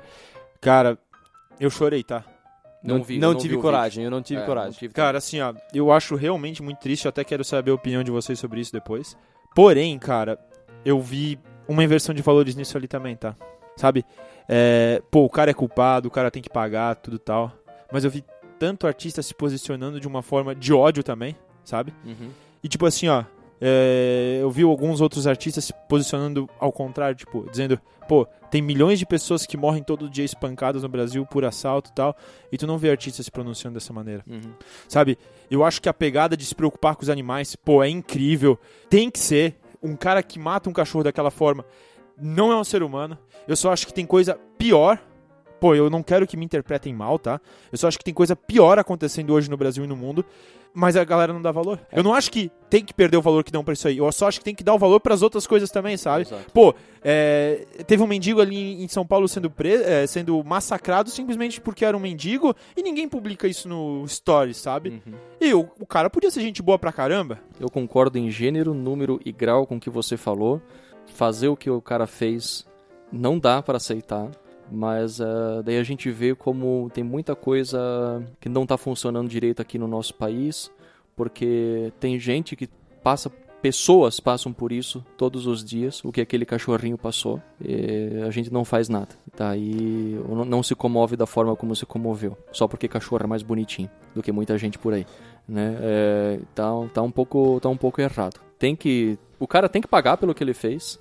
Cara, 0.62 0.97
eu 1.60 1.69
chorei, 1.69 2.03
tá? 2.03 2.23
Não, 2.84 3.04
vi, 3.04 3.20
não 3.20 3.32
eu 3.32 3.38
tive 3.38 3.56
vi 3.56 3.62
coragem, 3.62 4.04
eu 4.04 4.12
não 4.12 4.22
tive. 4.22 4.41
É, 4.41 4.46
coragem. 4.46 4.72
não 4.72 4.78
tive 4.78 4.94
Cara, 4.94 5.17
assim, 5.17 5.39
ó, 5.39 5.54
eu 5.74 5.91
acho 5.91 6.15
realmente 6.15 6.63
muito 6.63 6.80
triste, 6.80 7.06
eu 7.06 7.10
até 7.10 7.24
quero 7.24 7.44
saber 7.44 7.72
a 7.72 7.76
opinião 7.76 8.04
de 8.04 8.12
vocês 8.12 8.39
sobre 8.39 8.60
isso 8.60 8.72
depois. 8.72 9.15
Porém, 9.54 9.98
cara, 10.00 10.39
eu 10.84 11.00
vi 11.00 11.39
uma 11.67 11.84
inversão 11.84 12.13
de 12.13 12.22
valores 12.22 12.56
nisso 12.56 12.78
ali 12.78 12.88
também, 12.88 13.15
tá? 13.15 13.36
Sabe? 13.76 14.04
É, 14.50 15.02
pô, 15.12 15.24
o 15.24 15.30
cara 15.30 15.52
é 15.52 15.54
culpado, 15.54 16.08
o 16.08 16.12
cara 16.12 16.32
tem 16.32 16.41
que 16.41 16.50
pagar, 16.50 16.96
tudo 16.96 17.20
tal. 17.20 17.52
Mas 17.91 18.04
eu 18.04 18.10
vi 18.10 18.24
tanto 18.58 18.88
artista 18.88 19.22
se 19.22 19.34
posicionando 19.34 20.00
de 20.00 20.08
uma 20.08 20.22
forma 20.22 20.54
de 20.56 20.74
ódio 20.74 21.04
também, 21.04 21.36
sabe? 21.63 21.94
Uhum. 22.06 22.30
E 22.63 22.67
tipo 22.67 22.86
assim, 22.86 23.08
ó, 23.08 23.24
é, 23.60 24.39
eu 24.41 24.50
vi 24.50 24.63
alguns 24.63 25.02
outros 25.02 25.28
artistas 25.28 25.65
se 25.65 25.74
posicionando 25.88 26.50
ao 26.60 26.72
contrário, 26.72 27.15
tipo, 27.15 27.48
dizendo, 27.50 27.80
pô, 28.12 28.28
tem 28.50 28.62
milhões 28.62 29.00
de 29.00 29.06
pessoas 29.06 29.45
que 29.45 29.56
morrem 29.56 29.82
todo 29.82 30.10
dia 30.10 30.26
espancadas 30.26 30.84
no 30.84 30.89
Brasil 30.89 31.26
por 31.26 31.45
assalto 31.45 31.91
e 31.91 31.93
tal, 31.93 32.13
e 32.52 32.58
tu 32.58 32.67
não 32.67 32.78
vê 32.78 32.89
artistas 32.89 33.26
se 33.26 33.32
pronunciando 33.32 33.76
dessa 33.76 33.93
maneira. 33.93 34.21
Uhum. 34.28 34.52
Sabe? 34.86 35.17
Eu 35.50 35.63
acho 35.63 35.82
que 35.82 35.88
a 35.88 35.93
pegada 35.93 36.36
de 36.36 36.45
se 36.45 36.54
preocupar 36.54 36.97
com 36.97 37.04
os 37.04 37.10
animais, 37.10 37.56
pô, 37.56 37.82
é 37.82 37.88
incrível. 37.88 38.60
Tem 38.89 39.10
que 39.10 39.17
ser. 39.17 39.56
Um 39.82 39.95
cara 39.95 40.21
que 40.21 40.38
mata 40.38 40.69
um 40.69 40.74
cachorro 40.74 41.06
daquela 41.06 41.32
forma 41.32 41.65
não 42.21 42.52
é 42.52 42.56
um 42.58 42.65
ser 42.65 42.84
humano. 42.84 43.17
Eu 43.47 43.56
só 43.56 43.71
acho 43.71 43.88
que 43.88 43.93
tem 43.93 44.06
coisa 44.06 44.38
pior. 44.58 45.02
Pô, 45.62 45.76
eu 45.76 45.89
não 45.91 46.02
quero 46.02 46.26
que 46.28 46.36
me 46.36 46.43
interpretem 46.43 46.91
mal, 46.93 47.17
tá? 47.19 47.39
Eu 47.71 47.78
só 47.78 47.88
acho 47.88 47.97
que 48.00 48.04
tem 48.04 48.13
coisa 48.13 48.36
pior 48.36 48.80
acontecendo 48.80 49.32
hoje 49.32 49.47
no 49.50 49.56
Brasil 49.56 49.84
e 49.84 49.88
no 49.88 49.95
mundo, 49.95 50.26
mas 50.74 50.97
a 50.97 51.04
galera 51.04 51.32
não 51.32 51.41
dá 51.41 51.52
valor. 51.52 51.80
Eu 51.91 52.02
não 52.02 52.15
acho 52.15 52.32
que 52.32 52.50
tem 52.67 52.84
que 52.84 52.91
perder 52.95 53.17
o 53.17 53.21
valor 53.21 53.43
que 53.43 53.52
dão 53.52 53.63
pra 53.63 53.74
isso 53.74 53.88
aí. 53.88 54.00
Eu 54.00 54.12
só 54.12 54.28
acho 54.28 54.39
que 54.39 54.43
tem 54.43 54.56
que 54.56 54.63
dar 54.63 54.74
o 54.74 54.80
valor 54.80 55.00
pras 55.00 55.21
outras 55.21 55.45
coisas 55.45 55.69
também, 55.69 55.97
sabe? 55.97 56.24
Exato. 56.24 56.52
Pô, 56.52 56.74
é, 57.04 57.63
teve 57.86 58.02
um 58.02 58.08
mendigo 58.08 58.41
ali 58.41 58.84
em 58.84 58.88
São 58.88 59.06
Paulo 59.06 59.28
sendo, 59.28 59.52
pre- 59.52 59.84
é, 59.84 60.08
sendo 60.08 60.43
massacrado 60.43 61.12
simplesmente 61.12 61.62
porque 61.62 61.86
era 61.86 61.95
um 61.95 62.00
mendigo 62.00 62.56
e 62.76 62.82
ninguém 62.82 63.08
publica 63.08 63.47
isso 63.47 63.69
no 63.69 64.04
Stories, 64.08 64.58
sabe? 64.58 65.02
Uhum. 65.06 65.13
E 65.39 65.54
o, 65.54 65.69
o 65.80 65.86
cara 65.86 66.10
podia 66.10 66.32
ser 66.32 66.41
gente 66.41 66.63
boa 66.63 66.80
pra 66.80 66.91
caramba. 66.91 67.38
Eu 67.60 67.69
concordo 67.69 68.17
em 68.17 68.32
gênero, 68.32 68.74
número 68.74 69.19
e 69.24 69.32
grau 69.32 69.67
com 69.67 69.76
o 69.76 69.80
que 69.80 69.91
você 69.91 70.17
falou. 70.17 70.60
Fazer 71.13 71.50
o 71.50 71.56
que 71.56 71.69
o 71.69 71.80
cara 71.82 72.08
fez 72.08 72.65
não 73.12 73.38
dá 73.38 73.62
pra 73.62 73.78
aceitar. 73.78 74.28
Mas 74.71 75.19
eh, 75.19 75.62
daí 75.65 75.77
a 75.77 75.84
gente 75.84 76.10
vê 76.10 76.34
como 76.34 76.89
tem 76.93 77.03
muita 77.03 77.36
coisa 77.36 78.23
que 78.39 78.47
não 78.47 78.65
tá 78.65 78.77
funcionando 78.77 79.27
direito 79.27 79.62
aqui 79.62 79.77
no 79.77 79.88
nosso 79.88 80.13
país, 80.13 80.71
porque 81.15 81.91
tem 81.99 82.17
gente 82.17 82.55
que 82.55 82.69
passa, 83.03 83.29
pessoas 83.62 84.19
passam 84.19 84.53
por 84.53 84.71
isso 84.71 85.05
todos 85.17 85.45
os 85.45 85.63
dias, 85.63 86.03
o 86.05 86.12
que 86.12 86.21
aquele 86.21 86.45
cachorrinho 86.45 86.97
passou, 86.97 87.41
e 87.60 88.21
a 88.25 88.31
gente 88.31 88.51
não 88.51 88.63
faz 88.63 88.88
nada. 88.88 89.10
Daí 89.38 90.17
não 90.47 90.63
se 90.63 90.73
comove 90.73 91.17
da 91.17 91.25
forma 91.25 91.55
como 91.55 91.75
se 91.75 91.86
comoveu, 91.86 92.38
só 92.53 92.67
porque 92.67 92.88
cachorro 92.88 93.23
é 93.25 93.27
mais 93.27 93.43
bonitinho 93.43 93.89
do 94.15 94.23
que 94.23 94.31
muita 94.31 94.57
gente 94.57 94.79
por 94.79 94.93
aí 94.93 95.05
né? 95.47 95.77
É, 95.81 96.39
tá, 96.55 96.69
tá 96.93 97.01
um 97.01 97.12
pouco 97.12 97.60
tá 97.60 97.69
um 97.69 97.77
pouco 97.77 98.01
errado. 98.01 98.39
Tem 98.57 98.75
que 98.75 99.17
o 99.39 99.47
cara 99.47 99.67
tem 99.67 99.81
que 99.81 99.88
pagar 99.88 100.17
pelo 100.17 100.34
que 100.34 100.43
ele 100.43 100.53
fez, 100.53 100.99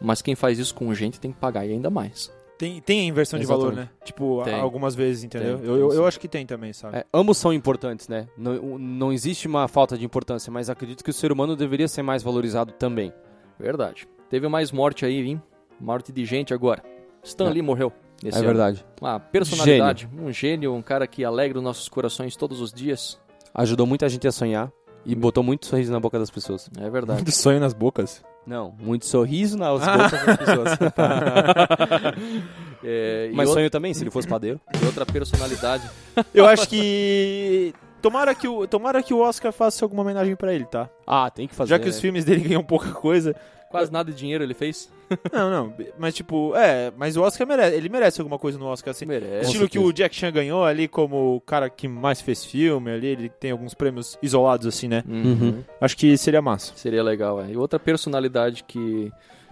mas 0.00 0.22
quem 0.22 0.34
faz 0.34 0.58
isso 0.58 0.74
com 0.74 0.92
gente 0.94 1.20
tem 1.20 1.32
que 1.32 1.38
pagar 1.38 1.66
e 1.66 1.72
ainda 1.72 1.90
mais. 1.90 2.32
Tem, 2.62 2.80
tem 2.80 3.00
a 3.00 3.04
inversão 3.06 3.40
de 3.40 3.44
valor, 3.44 3.72
né? 3.72 3.88
Tipo, 4.04 4.40
Tem. 4.44 4.54
algumas 4.54 4.94
vezes, 4.94 5.24
entendeu? 5.24 5.58
Tem, 5.58 5.66
eu, 5.66 5.72
tem 5.74 5.82
eu, 5.82 5.92
eu 5.94 6.06
acho 6.06 6.20
que 6.20 6.28
tem 6.28 6.46
também, 6.46 6.72
sabe? 6.72 6.98
É, 6.98 7.06
ambos 7.12 7.36
são 7.36 7.52
importantes, 7.52 8.06
né? 8.06 8.28
Não, 8.38 8.78
não 8.78 9.12
existe 9.12 9.48
uma 9.48 9.66
falta 9.66 9.98
de 9.98 10.04
importância, 10.04 10.48
mas 10.52 10.70
acredito 10.70 11.02
que 11.02 11.10
o 11.10 11.12
ser 11.12 11.32
humano 11.32 11.56
deveria 11.56 11.88
ser 11.88 12.02
mais 12.02 12.22
valorizado 12.22 12.70
também. 12.70 13.12
Verdade. 13.58 14.06
Teve 14.30 14.46
mais 14.46 14.70
morte 14.70 15.04
aí, 15.04 15.26
hein? 15.26 15.42
Morte 15.80 16.12
de 16.12 16.24
gente 16.24 16.54
agora. 16.54 16.84
Stan 17.24 17.48
É. 17.48 17.52
Lee 17.52 17.62
morreu. 17.62 17.92
Esse 18.22 18.36
é 18.36 18.38
ano. 18.38 18.46
verdade. 18.46 18.86
Uma 19.00 19.18
personalidade, 19.18 20.08
um 20.16 20.30
gênio, 20.30 20.72
um 20.72 20.82
cara 20.82 21.08
que 21.08 21.24
alegra 21.24 21.58
os 21.58 21.64
nossos 21.64 21.88
corações 21.88 22.36
todos 22.36 22.60
os 22.60 22.72
dias. 22.72 23.20
Ajudou 23.52 23.88
muita 23.88 24.08
gente 24.08 24.28
a 24.28 24.30
sonhar 24.30 24.70
e 25.04 25.16
botou 25.16 25.42
muito 25.42 25.66
sorriso 25.66 25.90
na 25.90 25.98
boca 25.98 26.16
das 26.16 26.30
pessoas. 26.30 26.70
É 26.78 26.88
verdade. 26.88 27.22
Muito 27.22 27.32
sonho 27.34 27.58
nas 27.58 27.72
bocas. 27.74 28.22
Não, 28.46 28.74
muito 28.78 29.06
sorriso 29.06 29.56
nas 29.56 29.80
bocas 29.84 30.26
das 30.26 30.36
pessoas. 30.36 30.78
É, 32.84 33.30
Mas 33.32 33.48
outra, 33.48 33.60
sonho 33.60 33.70
também, 33.70 33.94
se 33.94 34.02
ele 34.02 34.10
fosse 34.10 34.26
padeiro. 34.26 34.60
e 34.82 34.84
outra 34.84 35.06
personalidade. 35.06 35.88
Eu 36.34 36.46
acho 36.46 36.68
que. 36.68 37.72
Tomara 38.00 38.34
que, 38.34 38.48
o, 38.48 38.66
tomara 38.66 39.00
que 39.00 39.14
o 39.14 39.20
Oscar 39.20 39.52
faça 39.52 39.84
alguma 39.84 40.02
homenagem 40.02 40.34
pra 40.34 40.52
ele, 40.52 40.64
tá? 40.64 40.90
Ah, 41.06 41.30
tem 41.30 41.46
que 41.46 41.54
fazer. 41.54 41.70
Já 41.70 41.78
que 41.78 41.88
os 41.88 41.94
né? 41.94 42.00
filmes 42.00 42.24
dele 42.24 42.40
ganham 42.40 42.64
pouca 42.64 42.90
coisa. 42.90 43.36
Quase 43.70 43.92
nada 43.92 44.10
de 44.10 44.18
dinheiro 44.18 44.42
ele 44.42 44.52
fez. 44.54 44.90
Não, 45.32 45.50
não. 45.50 45.74
Mas 45.98 46.14
tipo, 46.14 46.54
é, 46.56 46.92
mas 46.96 47.16
o 47.16 47.22
Oscar 47.22 47.46
merece. 47.46 47.76
Ele 47.76 47.88
merece 47.88 48.20
alguma 48.20 48.38
coisa 48.38 48.58
no 48.58 48.66
Oscar, 48.66 48.90
assim. 48.92 49.06
Merece. 49.06 49.46
Estilo 49.46 49.68
que 49.68 49.78
o 49.78 49.92
Jack 49.92 50.14
Chan 50.14 50.32
ganhou 50.32 50.64
ali 50.64 50.88
como 50.88 51.36
o 51.36 51.40
cara 51.40 51.68
que 51.70 51.88
mais 51.88 52.20
fez 52.20 52.44
filme 52.44 52.90
ali, 52.90 53.06
ele 53.06 53.28
tem 53.28 53.50
alguns 53.50 53.74
prêmios 53.74 54.18
isolados 54.22 54.66
assim, 54.66 54.88
né? 54.88 55.02
Uhum. 55.08 55.62
Acho 55.80 55.96
que 55.96 56.16
seria 56.16 56.42
massa. 56.42 56.72
Seria 56.76 57.02
legal, 57.02 57.40
é. 57.40 57.50
E 57.50 57.56
outra 57.56 57.78
personalidade 57.78 58.64
que, 58.64 59.10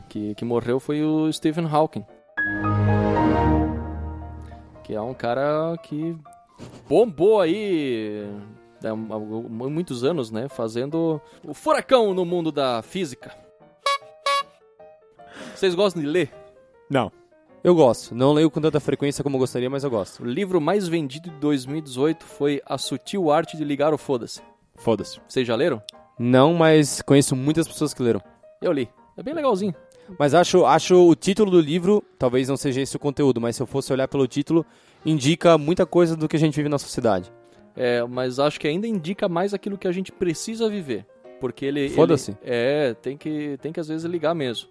que, 0.09 0.35
que 0.35 0.45
morreu 0.45 0.79
foi 0.79 1.03
o 1.03 1.33
Stephen 1.33 1.67
Hawking. 1.67 2.05
Que 4.85 4.95
é 4.95 5.01
um 5.01 5.15
cara 5.15 5.77
que 5.83 6.17
bombou 6.89 7.41
aí 7.41 8.27
há 8.85 8.91
há 8.91 8.95
muitos 8.95 10.05
anos, 10.05 10.31
né? 10.31 10.49
Fazendo 10.49 11.21
o 11.45 11.55
furacão 11.55 12.15
no 12.15 12.25
mundo 12.25 12.51
da 12.51 12.83
física. 12.83 13.33
Vocês 15.61 15.75
gostam 15.75 16.01
de 16.01 16.09
ler? 16.09 16.33
Não. 16.89 17.13
Eu 17.63 17.75
gosto. 17.75 18.15
Não 18.15 18.33
leio 18.33 18.51
com 18.51 18.63
tanta 18.63 18.81
frequência 18.81 19.23
como 19.23 19.37
eu 19.37 19.41
gostaria, 19.41 19.69
mas 19.69 19.85
eu 19.85 19.91
gosto. 19.91 20.23
O 20.23 20.27
livro 20.27 20.59
mais 20.59 20.89
vendido 20.89 21.29
de 21.29 21.37
2018 21.37 22.25
foi 22.25 22.63
A 22.65 22.79
Sutil 22.79 23.31
Arte 23.31 23.59
de 23.59 23.63
Ligar 23.63 23.93
o 23.93 23.99
Foda-se. 23.99 24.41
Foda-se. 24.77 25.21
Vocês 25.29 25.47
já 25.47 25.55
leram? 25.55 25.83
Não, 26.19 26.55
mas 26.55 27.03
conheço 27.03 27.37
muitas 27.37 27.69
pessoas 27.69 27.93
que 27.93 28.03
leram. 28.03 28.23
Eu 28.63 28.73
li. 28.73 28.89
É 29.19 29.23
bem 29.23 29.35
legalzinho. 29.35 29.75
Mas 30.19 30.33
acho, 30.33 30.65
acho 30.65 30.97
o 31.07 31.15
título 31.15 31.51
do 31.51 31.61
livro, 31.61 32.03
talvez 32.19 32.49
não 32.49 32.57
seja 32.57 32.81
esse 32.81 32.97
o 32.97 32.99
conteúdo, 32.99 33.39
mas 33.39 33.55
se 33.55 33.61
eu 33.63 33.67
fosse 33.67 33.93
olhar 33.93 34.09
pelo 34.09 34.27
título, 34.27 34.65
indica 35.05 35.59
muita 35.59 35.85
coisa 35.85 36.17
do 36.17 36.27
que 36.27 36.37
a 36.37 36.41
gente 36.41 36.57
vive 36.57 36.71
na 36.71 36.79
sociedade. 36.79 37.31
É, 37.77 38.03
mas 38.05 38.39
acho 38.39 38.59
que 38.59 38.67
ainda 38.67 38.87
indica 38.89 39.29
mais 39.29 39.53
aquilo 39.53 39.77
que 39.77 39.87
a 39.87 39.93
gente 39.93 40.11
precisa 40.11 40.71
viver. 40.71 41.05
Porque 41.39 41.67
ele. 41.67 41.81
ele- 41.81 41.95
Foda-se. 41.95 42.35
é, 42.43 42.95
tem 42.95 43.19
que, 43.19 43.59
tem 43.61 43.73
que 43.75 43.79
às 43.81 43.89
vezes 43.89 44.05
ligar 44.11 44.35
mesmo. 44.35 44.67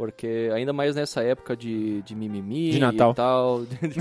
Porque 0.00 0.48
ainda 0.54 0.72
mais 0.72 0.96
nessa 0.96 1.22
época 1.22 1.54
de, 1.54 2.00
de 2.00 2.14
mimimi 2.16 2.70
De 2.70 2.78
Natal. 2.78 3.12
e 3.12 3.14
tal. 3.14 3.64
De, 3.66 3.76
de, 3.88 4.00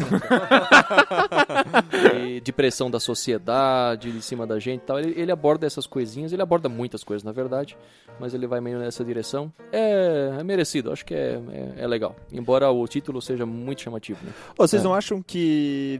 de 2.41 2.53
pressão 2.53 2.89
da 2.89 3.01
sociedade 3.01 4.07
em 4.07 4.21
cima 4.21 4.47
da 4.47 4.57
gente 4.59 4.79
e 4.81 4.85
tal. 4.85 4.97
Ele, 4.97 5.13
ele 5.19 5.29
aborda 5.29 5.67
essas 5.67 5.85
coisinhas, 5.85 6.31
ele 6.31 6.41
aborda 6.41 6.69
muitas 6.69 7.03
coisas, 7.03 7.21
na 7.21 7.33
verdade. 7.33 7.77
Mas 8.17 8.33
ele 8.33 8.47
vai 8.47 8.61
meio 8.61 8.79
nessa 8.79 9.03
direção. 9.03 9.51
É, 9.73 10.37
é 10.39 10.43
merecido, 10.43 10.89
acho 10.89 11.05
que 11.05 11.13
é, 11.13 11.37
é, 11.51 11.73
é 11.83 11.87
legal. 11.87 12.15
Embora 12.31 12.71
o 12.71 12.87
título 12.87 13.21
seja 13.21 13.45
muito 13.45 13.81
chamativo, 13.81 14.25
né? 14.25 14.31
Vocês 14.57 14.81
É. 14.81 14.85
não 14.85 14.93
acham 14.93 15.21
que 15.21 15.99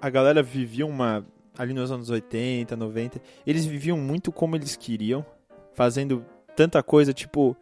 a 0.00 0.08
galera 0.08 0.44
vivia 0.44 0.86
uma. 0.86 1.26
Ali 1.58 1.74
nos 1.74 1.90
anos 1.90 2.08
80, 2.08 2.76
90, 2.76 3.20
eles 3.44 3.66
viviam 3.66 3.98
muito 3.98 4.30
como 4.30 4.54
eles 4.54 4.76
queriam, 4.76 5.26
fazendo 5.74 6.24
tanta 6.54 6.80
coisa, 6.84 7.12
tipo. 7.12 7.56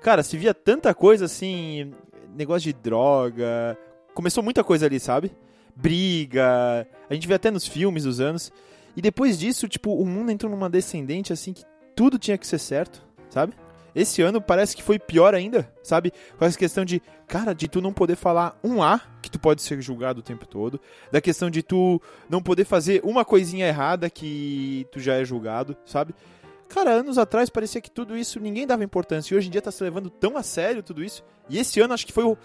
Cara, 0.00 0.22
se 0.22 0.36
via 0.36 0.54
tanta 0.54 0.94
coisa 0.94 1.26
assim. 1.26 1.92
Negócio 2.34 2.62
de 2.62 2.72
droga. 2.72 3.76
Começou 4.14 4.42
muita 4.42 4.64
coisa 4.64 4.86
ali, 4.86 4.98
sabe? 4.98 5.32
Briga. 5.76 6.86
A 7.08 7.14
gente 7.14 7.28
vê 7.28 7.34
até 7.34 7.50
nos 7.50 7.66
filmes 7.66 8.04
dos 8.04 8.20
anos. 8.20 8.52
E 8.96 9.02
depois 9.02 9.38
disso, 9.38 9.68
tipo, 9.68 9.94
o 9.94 10.06
mundo 10.06 10.30
entrou 10.30 10.50
numa 10.50 10.68
descendente 10.68 11.32
assim 11.32 11.52
que 11.52 11.64
tudo 11.94 12.18
tinha 12.18 12.36
que 12.36 12.46
ser 12.46 12.58
certo, 12.58 13.02
sabe? 13.28 13.54
Esse 13.94 14.22
ano 14.22 14.40
parece 14.40 14.76
que 14.76 14.82
foi 14.82 14.98
pior 14.98 15.34
ainda, 15.34 15.72
sabe? 15.82 16.12
Com 16.38 16.44
essa 16.44 16.58
questão 16.58 16.84
de, 16.84 17.02
cara, 17.26 17.52
de 17.52 17.68
tu 17.68 17.80
não 17.80 17.92
poder 17.92 18.16
falar 18.16 18.58
um 18.62 18.82
A, 18.82 19.00
que 19.20 19.30
tu 19.30 19.38
pode 19.38 19.62
ser 19.62 19.80
julgado 19.80 20.20
o 20.20 20.22
tempo 20.22 20.46
todo, 20.46 20.80
da 21.10 21.20
questão 21.20 21.50
de 21.50 21.62
tu 21.62 22.00
não 22.28 22.42
poder 22.42 22.64
fazer 22.64 23.00
uma 23.04 23.24
coisinha 23.24 23.66
errada 23.66 24.08
que 24.08 24.86
tu 24.92 25.00
já 25.00 25.14
é 25.14 25.24
julgado, 25.24 25.76
sabe? 25.84 26.14
Cara, 26.70 26.90
anos 26.92 27.18
atrás 27.18 27.50
parecia 27.50 27.80
que 27.80 27.90
tudo 27.90 28.16
isso 28.16 28.38
ninguém 28.40 28.66
dava 28.66 28.82
importância. 28.84 29.34
E 29.34 29.36
hoje 29.36 29.48
em 29.48 29.50
dia 29.50 29.60
tá 29.60 29.70
se 29.70 29.82
levando 29.84 30.08
tão 30.08 30.36
a 30.36 30.42
sério 30.42 30.82
tudo 30.82 31.02
isso. 31.04 31.22
E 31.48 31.58
esse 31.58 31.80
ano 31.80 31.92
acho 31.92 32.06
que 32.06 32.12
foi 32.12 32.24
o, 32.24 32.38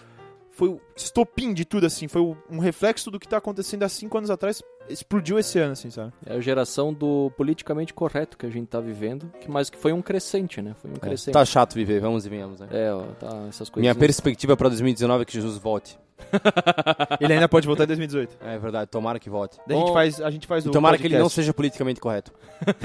foi 0.50 0.68
o 0.68 0.80
estopim 0.96 1.54
de 1.54 1.64
tudo, 1.64 1.86
assim. 1.86 2.08
Foi 2.08 2.20
o- 2.20 2.36
um 2.50 2.58
reflexo 2.58 3.10
do 3.10 3.20
que 3.20 3.28
tá 3.28 3.36
acontecendo 3.36 3.84
há 3.84 3.88
cinco 3.88 4.18
anos 4.18 4.28
atrás. 4.30 4.62
Explodiu 4.88 5.38
esse 5.38 5.58
ano, 5.58 5.72
assim, 5.72 5.90
sabe? 5.90 6.12
É 6.24 6.34
a 6.34 6.40
geração 6.40 6.92
do 6.92 7.30
politicamente 7.36 7.92
correto 7.94 8.36
que 8.38 8.46
a 8.46 8.50
gente 8.50 8.66
tá 8.68 8.80
vivendo, 8.80 9.30
que 9.40 9.50
mais 9.50 9.68
que 9.70 9.76
foi 9.78 9.92
um 9.92 10.00
crescente, 10.02 10.60
né? 10.62 10.74
Foi 10.80 10.90
um 10.90 10.94
É, 10.94 10.98
crescente. 10.98 11.32
tá 11.32 11.44
chato 11.44 11.74
viver, 11.74 12.00
vamos 12.00 12.24
e 12.24 12.28
venhamos, 12.28 12.60
né? 12.60 12.68
É, 12.70 12.92
ó, 12.92 13.02
tá, 13.18 13.28
essas 13.48 13.68
coisas. 13.68 13.80
Minha 13.80 13.94
perspectiva 13.94 14.56
pra 14.56 14.68
2019 14.68 15.22
é 15.22 15.24
que 15.24 15.32
Jesus 15.32 15.58
volte. 15.58 15.98
Ele 17.20 17.32
ainda 17.32 17.48
pode 17.48 17.66
voltar 17.66 17.84
em 17.84 17.88
2018. 17.88 18.36
É 18.44 18.58
verdade, 18.58 18.90
tomara 18.90 19.18
que 19.18 19.30
volte. 19.30 19.58
Daí 19.66 19.76
a 19.76 19.80
gente 19.80 19.88
Bom, 19.88 19.94
faz, 19.94 20.20
a 20.20 20.30
gente 20.30 20.46
faz 20.46 20.66
o 20.66 20.70
tomara 20.70 20.98
que 20.98 21.06
ele 21.06 21.18
não 21.18 21.28
seja 21.28 21.52
politicamente 21.52 22.00
correto. 22.00 22.32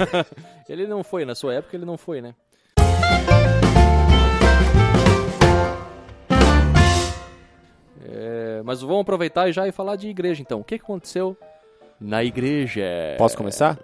Ele 0.68 0.86
não 0.86 1.02
foi, 1.02 1.24
na 1.24 1.34
sua 1.34 1.54
época 1.54 1.76
ele 1.76 1.84
não 1.84 1.98
foi, 1.98 2.22
né? 2.22 2.34
É, 8.06 8.62
mas 8.64 8.80
vamos 8.80 9.00
aproveitar 9.00 9.48
e 9.48 9.52
já 9.52 9.66
e 9.66 9.72
falar 9.72 9.96
de 9.96 10.08
igreja 10.08 10.40
então. 10.40 10.60
O 10.60 10.64
que 10.64 10.76
aconteceu 10.76 11.36
na 12.00 12.24
igreja? 12.24 12.82
Posso 13.18 13.36
começar? 13.36 13.78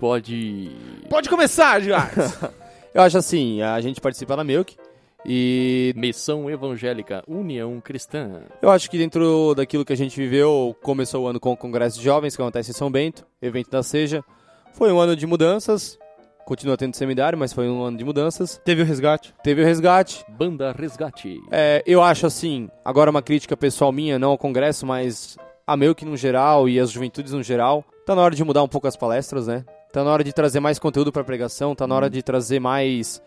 Pode. 0.00 0.70
Pode 1.08 1.28
começar, 1.28 1.80
Jax! 1.80 2.38
Eu 2.92 3.02
acho 3.02 3.16
assim, 3.16 3.62
a 3.62 3.80
gente 3.80 4.00
participa 4.00 4.36
da 4.36 4.44
Milk 4.44 4.76
e 5.24 5.92
Missão 5.96 6.50
Evangélica 6.50 7.22
União 7.26 7.80
Cristã. 7.80 8.42
eu 8.60 8.70
acho 8.70 8.90
que 8.90 8.98
dentro 8.98 9.54
daquilo 9.54 9.84
que 9.84 9.92
a 9.92 9.96
gente 9.96 10.16
viveu, 10.16 10.76
começou 10.82 11.24
o 11.24 11.28
ano 11.28 11.40
com 11.40 11.52
o 11.52 11.56
Congresso 11.56 11.98
de 11.98 12.04
Jovens, 12.04 12.34
que 12.34 12.42
acontece 12.42 12.70
em 12.70 12.74
São 12.74 12.90
Bento, 12.90 13.26
evento 13.40 13.70
da 13.70 13.82
Seja. 13.82 14.24
Foi 14.72 14.90
um 14.90 14.98
ano 14.98 15.14
de 15.14 15.26
mudanças, 15.26 15.98
continua 16.44 16.76
tendo 16.76 16.94
seminário, 16.94 17.38
mas 17.38 17.52
foi 17.52 17.68
um 17.68 17.82
ano 17.82 17.96
de 17.96 18.04
mudanças. 18.04 18.60
Teve 18.64 18.82
o 18.82 18.84
resgate. 18.84 19.34
Teve 19.42 19.62
o 19.62 19.64
resgate. 19.64 20.24
Banda 20.28 20.72
Resgate. 20.72 21.40
É, 21.50 21.82
eu 21.86 22.02
acho 22.02 22.26
assim, 22.26 22.68
agora 22.84 23.10
uma 23.10 23.22
crítica 23.22 23.56
pessoal 23.56 23.92
minha, 23.92 24.18
não 24.18 24.30
ao 24.30 24.38
Congresso, 24.38 24.86
mas 24.86 25.36
a 25.66 25.76
Milk 25.76 26.04
no 26.04 26.16
geral 26.16 26.68
e 26.68 26.78
as 26.80 26.90
juventudes 26.90 27.32
no 27.32 27.42
geral. 27.42 27.84
Tá 28.04 28.14
na 28.14 28.22
hora 28.22 28.34
de 28.34 28.44
mudar 28.44 28.62
um 28.62 28.68
pouco 28.68 28.88
as 28.88 28.96
palestras, 28.96 29.46
né? 29.46 29.64
Tá 29.92 30.02
na 30.02 30.10
hora 30.10 30.24
de 30.24 30.32
trazer 30.32 30.58
mais 30.58 30.78
conteúdo 30.78 31.12
pra 31.12 31.22
pregação, 31.22 31.74
tá 31.74 31.86
na 31.86 31.94
hora 31.94 32.10
de 32.10 32.22
trazer 32.22 32.58
mais 32.58 33.22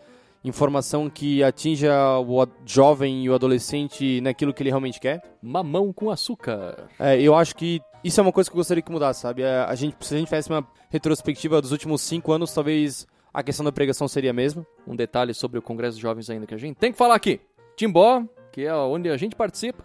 informação 0.48 1.10
que 1.10 1.42
atinja 1.42 1.92
o 2.18 2.46
jovem 2.64 3.24
e 3.24 3.30
o 3.30 3.34
adolescente 3.34 4.20
naquilo 4.20 4.52
que 4.52 4.62
ele 4.62 4.70
realmente 4.70 5.00
quer. 5.00 5.22
Mamão 5.42 5.92
com 5.92 6.10
açúcar. 6.10 6.88
É, 6.98 7.20
eu 7.20 7.34
acho 7.34 7.54
que 7.56 7.80
isso 8.04 8.20
é 8.20 8.22
uma 8.22 8.32
coisa 8.32 8.48
que 8.48 8.54
eu 8.54 8.58
gostaria 8.58 8.82
que 8.82 8.92
mudasse, 8.92 9.20
sabe? 9.20 9.42
É, 9.42 9.60
A 9.60 9.74
gente, 9.74 9.96
se 10.00 10.14
a 10.14 10.18
gente 10.18 10.28
fizesse 10.28 10.50
uma 10.50 10.66
retrospectiva 10.90 11.60
dos 11.60 11.72
últimos 11.72 12.02
cinco 12.02 12.32
anos, 12.32 12.52
talvez 12.52 13.06
a 13.32 13.42
questão 13.42 13.64
da 13.64 13.72
pregação 13.72 14.08
seria 14.08 14.30
a 14.30 14.34
mesma. 14.34 14.66
Um 14.86 14.96
detalhe 14.96 15.34
sobre 15.34 15.58
o 15.58 15.62
Congresso 15.62 15.96
de 15.96 16.02
Jovens 16.02 16.30
ainda 16.30 16.46
que 16.46 16.54
a 16.54 16.58
gente 16.58 16.76
tem 16.76 16.92
que 16.92 16.98
falar 16.98 17.14
aqui. 17.14 17.40
Timbó, 17.76 18.22
que 18.52 18.64
é 18.64 18.74
onde 18.74 19.10
a 19.10 19.16
gente 19.16 19.36
participa. 19.36 19.84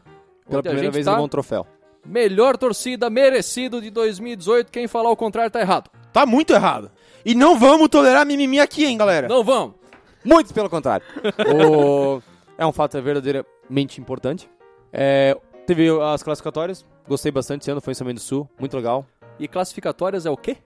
Pela 0.49 0.61
primeira 0.63 0.91
vez 0.91 1.05
tá. 1.05 1.11
levou 1.11 1.25
um 1.25 1.29
troféu. 1.29 1.65
Melhor 2.05 2.57
torcida 2.57 3.09
merecido 3.09 3.81
de 3.81 3.89
2018. 3.89 4.71
Quem 4.71 4.87
falar 4.87 5.11
o 5.11 5.15
contrário 5.15 5.51
tá 5.51 5.59
errado. 5.59 5.89
Tá 6.13 6.25
muito 6.25 6.53
errado. 6.53 6.91
E 7.25 7.35
não 7.35 7.57
vamos 7.57 7.89
tolerar 7.89 8.25
mimimi 8.25 8.59
aqui, 8.59 8.85
hein, 8.85 8.97
galera? 8.97 9.27
Não 9.27 9.43
vamos. 9.43 9.75
Muito 10.23 10.53
pelo 10.53 10.69
contrário. 10.69 11.05
O- 11.55 12.21
É 12.57 12.65
um 12.65 12.71
fato 12.71 13.01
verdadeiramente 13.01 13.99
importante. 13.99 14.49
É, 14.93 15.35
Teve 15.65 15.87
as 16.01 16.21
classificatórias, 16.23 16.85
gostei 17.07 17.31
bastante 17.31 17.61
esse 17.61 17.71
ano, 17.71 17.79
foi 17.79 17.91
em 17.91 17.95
São 17.95 18.05
Bento 18.05 18.15
do 18.17 18.21
Sul, 18.21 18.49
muito 18.59 18.75
legal. 18.75 19.05
E 19.39 19.47
classificatórias 19.47 20.25
é 20.25 20.29
o 20.29 20.35
quê? 20.35 20.57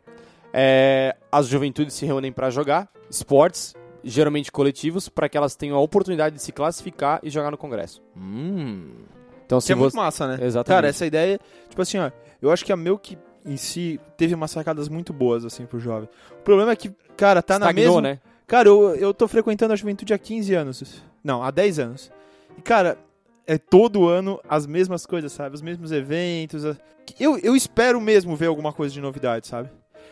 É, 0.53 1.15
As 1.31 1.47
juventudes 1.47 1.93
se 1.93 2.05
reúnem 2.05 2.31
para 2.31 2.49
jogar 2.49 2.89
esportes, 3.09 3.75
geralmente 4.03 4.51
coletivos, 4.51 5.09
para 5.09 5.27
que 5.29 5.37
elas 5.37 5.55
tenham 5.55 5.75
a 5.77 5.79
oportunidade 5.81 6.35
de 6.37 6.41
se 6.41 6.51
classificar 6.51 7.19
e 7.21 7.29
jogar 7.29 7.51
no 7.51 7.57
congresso. 7.57 8.01
Hum. 8.17 8.89
Então, 9.45 9.57
Isso 9.59 9.67
se 9.67 9.73
é 9.73 9.75
muito 9.75 9.91
você... 9.91 9.97
massa, 9.97 10.27
né? 10.27 10.37
Exatamente. 10.43 10.75
Cara, 10.77 10.87
essa 10.87 11.05
ideia, 11.05 11.39
tipo 11.69 11.81
assim, 11.81 11.99
ó, 11.99 12.09
eu 12.41 12.51
acho 12.51 12.65
que 12.65 12.71
a 12.71 12.77
Milk 12.77 13.17
em 13.45 13.57
si 13.57 13.99
teve 14.17 14.33
umas 14.33 14.49
sacadas 14.49 14.89
muito 14.89 15.13
boas, 15.13 15.45
assim, 15.45 15.65
pro 15.65 15.79
jovem. 15.79 16.09
O 16.31 16.43
problema 16.43 16.71
é 16.71 16.75
que, 16.75 16.89
cara, 17.15 17.43
tá 17.43 17.59
na 17.59 17.69
Estagnou, 17.69 18.01
mesma... 18.01 18.01
né? 18.01 18.19
Cara, 18.47 18.69
eu, 18.69 18.95
eu 18.95 19.13
tô 19.13 19.27
frequentando 19.27 19.73
a 19.73 19.75
juventude 19.75 20.13
há 20.13 20.17
15 20.17 20.53
anos. 20.53 21.03
Não, 21.23 21.43
há 21.43 21.49
10 21.49 21.79
anos. 21.79 22.11
E, 22.57 22.61
cara, 22.61 22.97
é 23.47 23.57
todo 23.57 24.07
ano 24.07 24.39
as 24.47 24.65
mesmas 24.67 25.05
coisas, 25.05 25.31
sabe? 25.31 25.55
Os 25.55 25.61
mesmos 25.61 25.91
eventos. 25.91 26.63
Eu, 27.19 27.37
eu 27.39 27.55
espero 27.55 27.99
mesmo 27.99 28.35
ver 28.35 28.47
alguma 28.47 28.71
coisa 28.71 28.93
de 28.93 29.01
novidade, 29.01 29.47
sabe? 29.47 29.69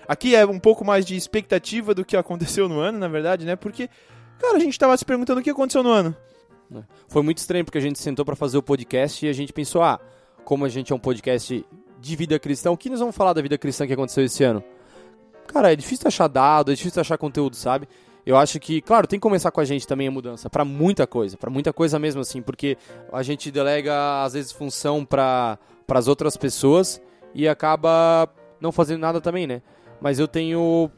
Aqui 0.08 0.36
é 0.36 0.46
um 0.46 0.60
pouco 0.60 0.84
mais 0.84 1.06
de 1.06 1.16
expectativa 1.16 1.94
do 1.94 2.04
que 2.04 2.16
aconteceu 2.18 2.68
no 2.68 2.80
ano, 2.80 2.98
na 2.98 3.08
verdade, 3.08 3.46
né? 3.46 3.56
Porque, 3.56 3.90
cara, 4.40 4.58
a 4.58 4.60
gente 4.60 4.78
tava 4.78 4.98
se 4.98 5.06
perguntando 5.06 5.40
o 5.40 5.44
que 5.44 5.50
aconteceu 5.50 5.84
no 5.84 5.90
ano. 5.90 6.16
Foi 7.08 7.22
muito 7.22 7.38
estranho 7.38 7.64
porque 7.64 7.78
a 7.78 7.82
gente 7.82 8.00
sentou 8.00 8.26
pra 8.26 8.36
fazer 8.36 8.58
o 8.58 8.64
podcast 8.64 9.24
e 9.24 9.30
a 9.30 9.34
gente 9.34 9.54
pensou, 9.54 9.84
ah, 9.84 10.00
como 10.44 10.66
a 10.66 10.70
gente 10.70 10.92
é 10.92 10.96
um 10.96 11.00
podcast 11.00 11.64
de 12.00 12.16
vida 12.16 12.40
cristã, 12.40 12.72
o 12.72 12.78
que 12.78 12.90
nós 12.90 13.00
vamos 13.00 13.16
falar 13.16 13.34
da 13.34 13.42
vida 13.42 13.58
cristã 13.58 13.86
que 13.86 13.94
aconteceu 13.94 14.24
esse 14.26 14.44
ano? 14.44 14.64
Cara, 15.48 15.72
é 15.72 15.76
difícil 15.76 16.08
achar 16.08 16.28
dado, 16.28 16.72
é 16.72 16.76
difícil 16.76 17.00
achar 17.00 17.18
conteúdo, 17.18 17.56
sabe? 17.56 17.88
Eu 18.26 18.38
acho 18.38 18.60
que, 18.60 18.82
claro, 18.82 19.06
tem 19.06 19.20
que 19.20 19.24
começar 19.24 19.52
com 19.52 19.60
a 19.60 19.66
gente 19.66 19.86
também 19.86 20.08
a 20.08 20.12
mudança, 20.12 20.50
pra 20.50 20.64
muita 20.64 21.06
coisa, 21.06 21.38
pra 21.38 21.50
muita 21.50 21.74
coisa 21.74 22.00
mesmo 22.00 22.22
assim, 22.22 22.42
porque 22.42 22.78
a 23.12 23.22
gente 23.22 23.52
delega 23.52 24.24
às 24.24 24.34
vezes 24.34 24.52
função 24.52 25.04
para 25.04 25.60
as 25.90 26.08
outras 26.08 26.38
pessoas 26.38 27.02
e 27.34 27.48
acaba 27.48 28.30
não 28.62 28.72
fazendo 28.72 29.02
nada 29.02 29.20
também, 29.20 29.46
né? 29.46 29.62
Mas 30.00 30.20
eu 30.20 30.28
tenho 30.28 30.90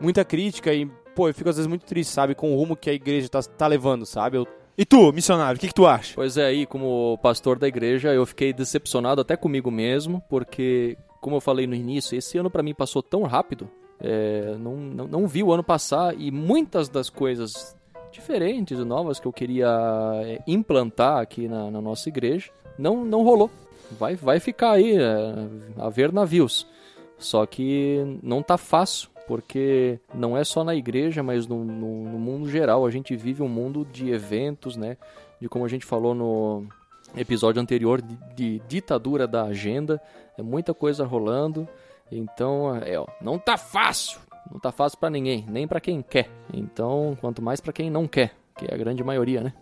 muita 0.00 0.24
crítica 0.24 0.72
e, 0.72 0.86
pô, 1.16 1.28
eu 1.28 1.34
fico 1.34 1.48
às 1.48 1.56
vezes 1.56 1.68
muito 1.68 1.84
triste, 1.84 2.10
sabe, 2.10 2.34
com 2.34 2.52
o 2.52 2.56
rumo 2.56 2.76
que 2.76 2.88
a 2.88 2.94
igreja 2.94 3.28
tá, 3.28 3.42
tá 3.42 3.66
levando, 3.66 4.06
sabe? 4.06 4.36
Eu 4.36 4.46
E 4.76 4.84
tu, 4.84 5.12
missionário, 5.12 5.56
o 5.56 5.60
que, 5.60 5.68
que 5.68 5.74
tu 5.74 5.86
acha? 5.86 6.12
Pois 6.14 6.36
é, 6.36 6.46
aí, 6.46 6.64
como 6.64 7.18
pastor 7.20 7.58
da 7.58 7.66
igreja, 7.66 8.14
eu 8.14 8.24
fiquei 8.24 8.52
decepcionado 8.52 9.20
até 9.20 9.36
comigo 9.36 9.70
mesmo, 9.70 10.22
porque, 10.28 10.96
como 11.20 11.34
eu 11.36 11.40
falei 11.40 11.66
no 11.66 11.74
início, 11.74 12.16
esse 12.16 12.38
ano 12.38 12.48
pra 12.48 12.62
mim 12.62 12.74
passou 12.74 13.02
tão 13.02 13.24
rápido. 13.24 13.68
É, 14.00 14.56
não, 14.58 14.76
não, 14.76 15.08
não 15.08 15.26
vi 15.26 15.42
o 15.42 15.52
ano 15.52 15.62
passar 15.62 16.14
e 16.18 16.30
muitas 16.30 16.88
das 16.88 17.10
coisas 17.10 17.76
diferentes 18.12 18.78
e 18.78 18.84
novas 18.84 19.20
que 19.20 19.26
eu 19.26 19.32
queria 19.32 19.68
é, 20.24 20.42
implantar 20.46 21.18
aqui 21.18 21.48
na, 21.48 21.70
na 21.70 21.80
nossa 21.80 22.08
igreja 22.08 22.50
não, 22.78 23.04
não 23.04 23.22
rolou. 23.22 23.50
Vai, 23.98 24.14
vai 24.14 24.38
ficar 24.38 24.72
aí 24.72 24.96
é, 24.96 25.34
a 25.78 25.88
ver 25.88 26.12
navios. 26.12 26.66
Só 27.18 27.44
que 27.44 28.18
não 28.22 28.42
tá 28.42 28.56
fácil, 28.56 29.08
porque 29.26 29.98
não 30.14 30.36
é 30.36 30.44
só 30.44 30.62
na 30.62 30.74
igreja, 30.74 31.22
mas 31.22 31.46
no, 31.46 31.64
no, 31.64 32.04
no 32.04 32.18
mundo 32.18 32.48
geral. 32.48 32.86
A 32.86 32.90
gente 32.90 33.16
vive 33.16 33.42
um 33.42 33.48
mundo 33.48 33.84
de 33.84 34.10
eventos, 34.10 34.76
né? 34.76 34.96
De 35.40 35.48
como 35.48 35.64
a 35.64 35.68
gente 35.68 35.84
falou 35.84 36.14
no 36.14 36.66
episódio 37.16 37.60
anterior, 37.60 38.00
de, 38.00 38.16
de 38.34 38.62
ditadura 38.68 39.26
da 39.26 39.44
agenda. 39.44 40.00
É 40.36 40.42
muita 40.42 40.72
coisa 40.72 41.04
rolando. 41.04 41.66
Então, 42.10 42.76
é, 42.76 42.98
ó, 42.98 43.06
não 43.20 43.38
tá 43.38 43.56
fácil. 43.56 44.18
Não 44.50 44.58
tá 44.58 44.72
fácil 44.72 44.98
pra 44.98 45.10
ninguém, 45.10 45.44
nem 45.48 45.68
pra 45.68 45.80
quem 45.80 46.00
quer. 46.02 46.30
Então, 46.52 47.16
quanto 47.20 47.42
mais 47.42 47.60
pra 47.60 47.72
quem 47.72 47.90
não 47.90 48.06
quer, 48.08 48.34
que 48.56 48.64
é 48.70 48.74
a 48.74 48.78
grande 48.78 49.04
maioria, 49.04 49.42
né? 49.42 49.52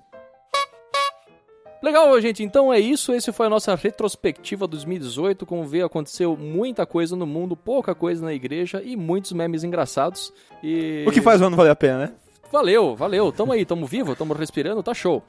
Legal, 1.83 2.19
gente. 2.21 2.43
Então 2.43 2.73
é 2.73 2.81
isso. 2.81 3.13
Esse 3.13 3.31
foi 3.33 3.47
a 3.47 3.51
nossa 3.51 3.75
retrospectiva 3.75 4.67
2018. 4.67 5.45
Como 5.45 5.65
vê, 5.65 5.83
aconteceu 5.83 6.37
muita 6.37 6.87
coisa 6.87 7.15
no 7.15 7.27
mundo, 7.27 7.57
pouca 7.57 7.95
coisa 7.95 8.25
na 8.25 8.33
igreja 8.33 8.83
e 8.83 8.97
muitos 8.97 9.33
memes 9.33 9.63
engraçados. 9.63 10.33
E 10.63 11.05
O 11.07 11.13
que 11.13 11.21
faz 11.21 11.41
o 11.41 11.45
ano 11.45 11.57
valer 11.57 11.71
a 11.71 11.77
pena, 11.77 11.99
né? 11.99 12.13
valeu, 12.51 12.97
valeu. 12.97 13.31
Tamo 13.31 13.53
aí, 13.53 13.65
tamo 13.65 13.87
vivo, 13.87 14.17
tamo 14.17 14.33
respirando, 14.33 14.83
tá 14.83 14.95
show. 14.95 15.23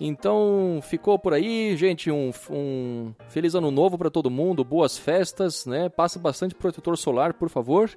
Então 0.00 0.80
ficou 0.82 1.18
por 1.18 1.32
aí, 1.32 1.76
gente. 1.76 2.10
Um, 2.10 2.32
um 2.50 3.14
feliz 3.28 3.54
ano 3.54 3.70
novo 3.70 3.96
pra 3.96 4.10
todo 4.10 4.30
mundo, 4.30 4.64
boas 4.64 4.98
festas, 4.98 5.66
né? 5.66 5.88
Passa 5.88 6.18
bastante 6.18 6.54
protetor 6.54 6.96
solar, 6.98 7.34
por 7.34 7.48
favor. 7.48 7.90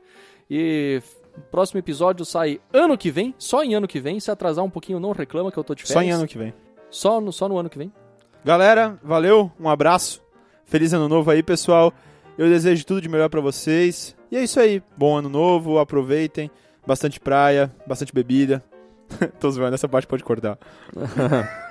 E 0.50 1.02
o 1.36 1.42
próximo 1.52 1.80
episódio 1.80 2.26
sai 2.26 2.60
ano 2.72 2.98
que 2.98 3.10
vem, 3.12 3.34
só 3.38 3.64
em 3.64 3.74
ano 3.76 3.88
que 3.88 4.00
vem. 4.00 4.20
Se 4.20 4.30
atrasar 4.32 4.64
um 4.64 4.70
pouquinho, 4.70 5.00
não 5.00 5.12
reclama 5.12 5.52
que 5.52 5.58
eu 5.58 5.64
tô 5.64 5.74
de 5.74 5.88
Só 5.88 5.96
férias. 5.96 6.10
em 6.16 6.18
ano 6.18 6.28
que 6.28 6.38
vem. 6.38 6.54
Só 6.90 7.20
no, 7.20 7.34
só 7.34 7.50
no 7.50 7.58
ano 7.58 7.70
que 7.70 7.78
vem. 7.78 7.92
Galera, 8.46 8.98
valeu, 9.04 9.52
um 9.60 9.68
abraço. 9.68 10.22
Feliz 10.66 10.94
ano 10.94 11.10
novo 11.10 11.32
aí, 11.32 11.42
pessoal. 11.42 11.92
Eu 12.38 12.48
desejo 12.48 12.86
tudo 12.86 13.02
de 13.02 13.10
melhor 13.10 13.30
pra 13.30 13.42
vocês. 13.42 14.16
E 14.32 14.38
é 14.38 14.44
isso 14.44 14.60
aí. 14.60 14.82
Bom 14.96 15.18
ano 15.18 15.30
novo, 15.30 15.80
aproveitem. 15.80 16.50
Bastante 16.86 17.20
praia, 17.20 17.74
bastante 17.86 18.14
bebida. 18.14 18.64
Tô 19.40 19.50
zoando, 19.50 19.76
essa 19.76 19.90
parte 19.90 20.08
pode 20.08 20.24
cortar. 20.24 20.58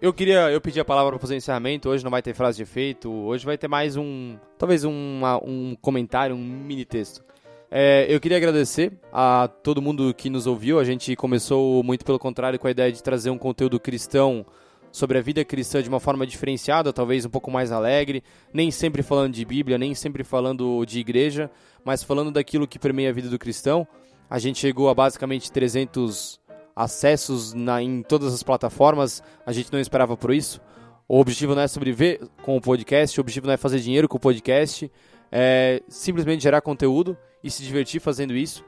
Eu 0.00 0.12
queria, 0.12 0.50
eu 0.50 0.60
pedi 0.60 0.78
a 0.78 0.84
palavra 0.84 1.12
para 1.12 1.18
fazer 1.18 1.34
o 1.34 1.36
encerramento. 1.36 1.88
Hoje 1.88 2.04
não 2.04 2.10
vai 2.10 2.22
ter 2.22 2.34
frase 2.34 2.58
de 2.58 2.62
efeito. 2.62 3.10
Hoje 3.10 3.44
vai 3.44 3.58
ter 3.58 3.68
mais 3.68 3.96
um, 3.96 4.36
talvez 4.58 4.84
uma- 4.84 5.38
um 5.42 5.76
comentário, 5.80 6.36
um 6.36 6.38
mini 6.38 6.84
texto. 6.84 7.24
É, 7.70 8.06
eu 8.08 8.20
queria 8.20 8.36
agradecer 8.36 8.92
a 9.12 9.48
todo 9.48 9.82
mundo 9.82 10.12
que 10.14 10.30
nos 10.30 10.46
ouviu. 10.46 10.78
A 10.78 10.84
gente 10.84 11.16
começou, 11.16 11.82
muito 11.82 12.04
pelo 12.04 12.18
contrário, 12.18 12.58
com 12.58 12.66
a 12.68 12.70
ideia 12.70 12.92
de 12.92 13.02
trazer 13.02 13.30
um 13.30 13.38
conteúdo 13.38 13.80
cristão 13.80 14.46
sobre 14.92 15.18
a 15.18 15.20
vida 15.20 15.44
cristã 15.44 15.82
de 15.82 15.88
uma 15.88 15.98
forma 15.98 16.24
diferenciada, 16.24 16.92
talvez 16.92 17.24
um 17.24 17.30
pouco 17.30 17.50
mais 17.50 17.72
alegre, 17.72 18.22
nem 18.52 18.70
sempre 18.70 19.02
falando 19.02 19.32
de 19.32 19.44
Bíblia, 19.44 19.76
nem 19.76 19.92
sempre 19.92 20.22
falando 20.22 20.84
de 20.86 21.00
igreja, 21.00 21.50
mas 21.84 22.04
falando 22.04 22.30
daquilo 22.30 22.68
que 22.68 22.78
permeia 22.78 23.10
a 23.10 23.12
vida 23.12 23.28
do 23.28 23.36
cristão. 23.38 23.84
A 24.28 24.38
gente 24.38 24.58
chegou 24.58 24.88
a 24.88 24.94
basicamente 24.94 25.50
300 25.52 26.40
acessos 26.74 27.52
na, 27.52 27.82
em 27.82 28.02
todas 28.02 28.34
as 28.34 28.42
plataformas, 28.42 29.22
a 29.46 29.52
gente 29.52 29.72
não 29.72 29.78
esperava 29.78 30.16
por 30.16 30.32
isso. 30.32 30.60
O 31.06 31.20
objetivo 31.20 31.54
não 31.54 31.62
é 31.62 31.68
sobreviver 31.68 32.20
com 32.42 32.56
o 32.56 32.60
podcast, 32.60 33.18
o 33.18 33.22
objetivo 33.22 33.46
não 33.46 33.54
é 33.54 33.56
fazer 33.56 33.78
dinheiro 33.78 34.08
com 34.08 34.16
o 34.16 34.20
podcast, 34.20 34.90
é 35.30 35.82
simplesmente 35.88 36.42
gerar 36.42 36.60
conteúdo 36.60 37.16
e 37.42 37.50
se 37.50 37.62
divertir 37.62 38.00
fazendo 38.00 38.34
isso. 38.34 38.64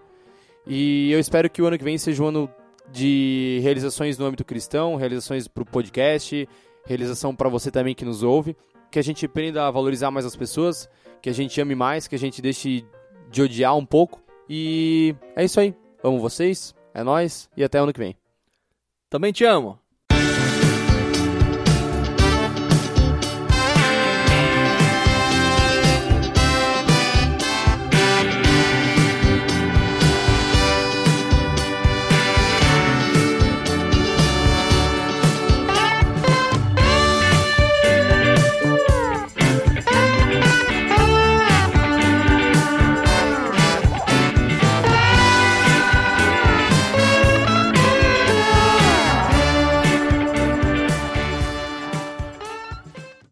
E 0.66 1.10
eu 1.10 1.18
espero 1.18 1.48
que 1.48 1.62
o 1.62 1.66
ano 1.66 1.78
que 1.78 1.84
vem 1.84 1.96
seja 1.96 2.22
um 2.22 2.26
ano 2.26 2.50
de 2.92 3.58
realizações 3.62 4.18
no 4.18 4.26
âmbito 4.26 4.44
cristão, 4.44 4.96
realizações 4.96 5.48
para 5.48 5.62
o 5.62 5.66
podcast, 5.66 6.48
realização 6.84 7.34
para 7.34 7.48
você 7.48 7.70
também 7.70 7.94
que 7.94 8.04
nos 8.04 8.22
ouve, 8.22 8.56
que 8.90 8.98
a 8.98 9.02
gente 9.02 9.26
aprenda 9.26 9.66
a 9.66 9.70
valorizar 9.70 10.10
mais 10.10 10.26
as 10.26 10.36
pessoas, 10.36 10.88
que 11.20 11.30
a 11.30 11.32
gente 11.32 11.60
ame 11.60 11.74
mais, 11.74 12.06
que 12.06 12.14
a 12.14 12.18
gente 12.18 12.40
deixe 12.42 12.84
de 13.30 13.42
odiar 13.42 13.76
um 13.76 13.84
pouco. 13.84 14.25
E 14.48 15.14
é 15.34 15.44
isso 15.44 15.58
aí. 15.60 15.74
Amo 16.02 16.20
vocês, 16.20 16.74
é 16.94 17.02
nós 17.02 17.50
e 17.56 17.64
até 17.64 17.78
ano 17.78 17.92
que 17.92 17.98
vem. 17.98 18.16
Também 19.08 19.32
te 19.32 19.44
amo. 19.44 19.78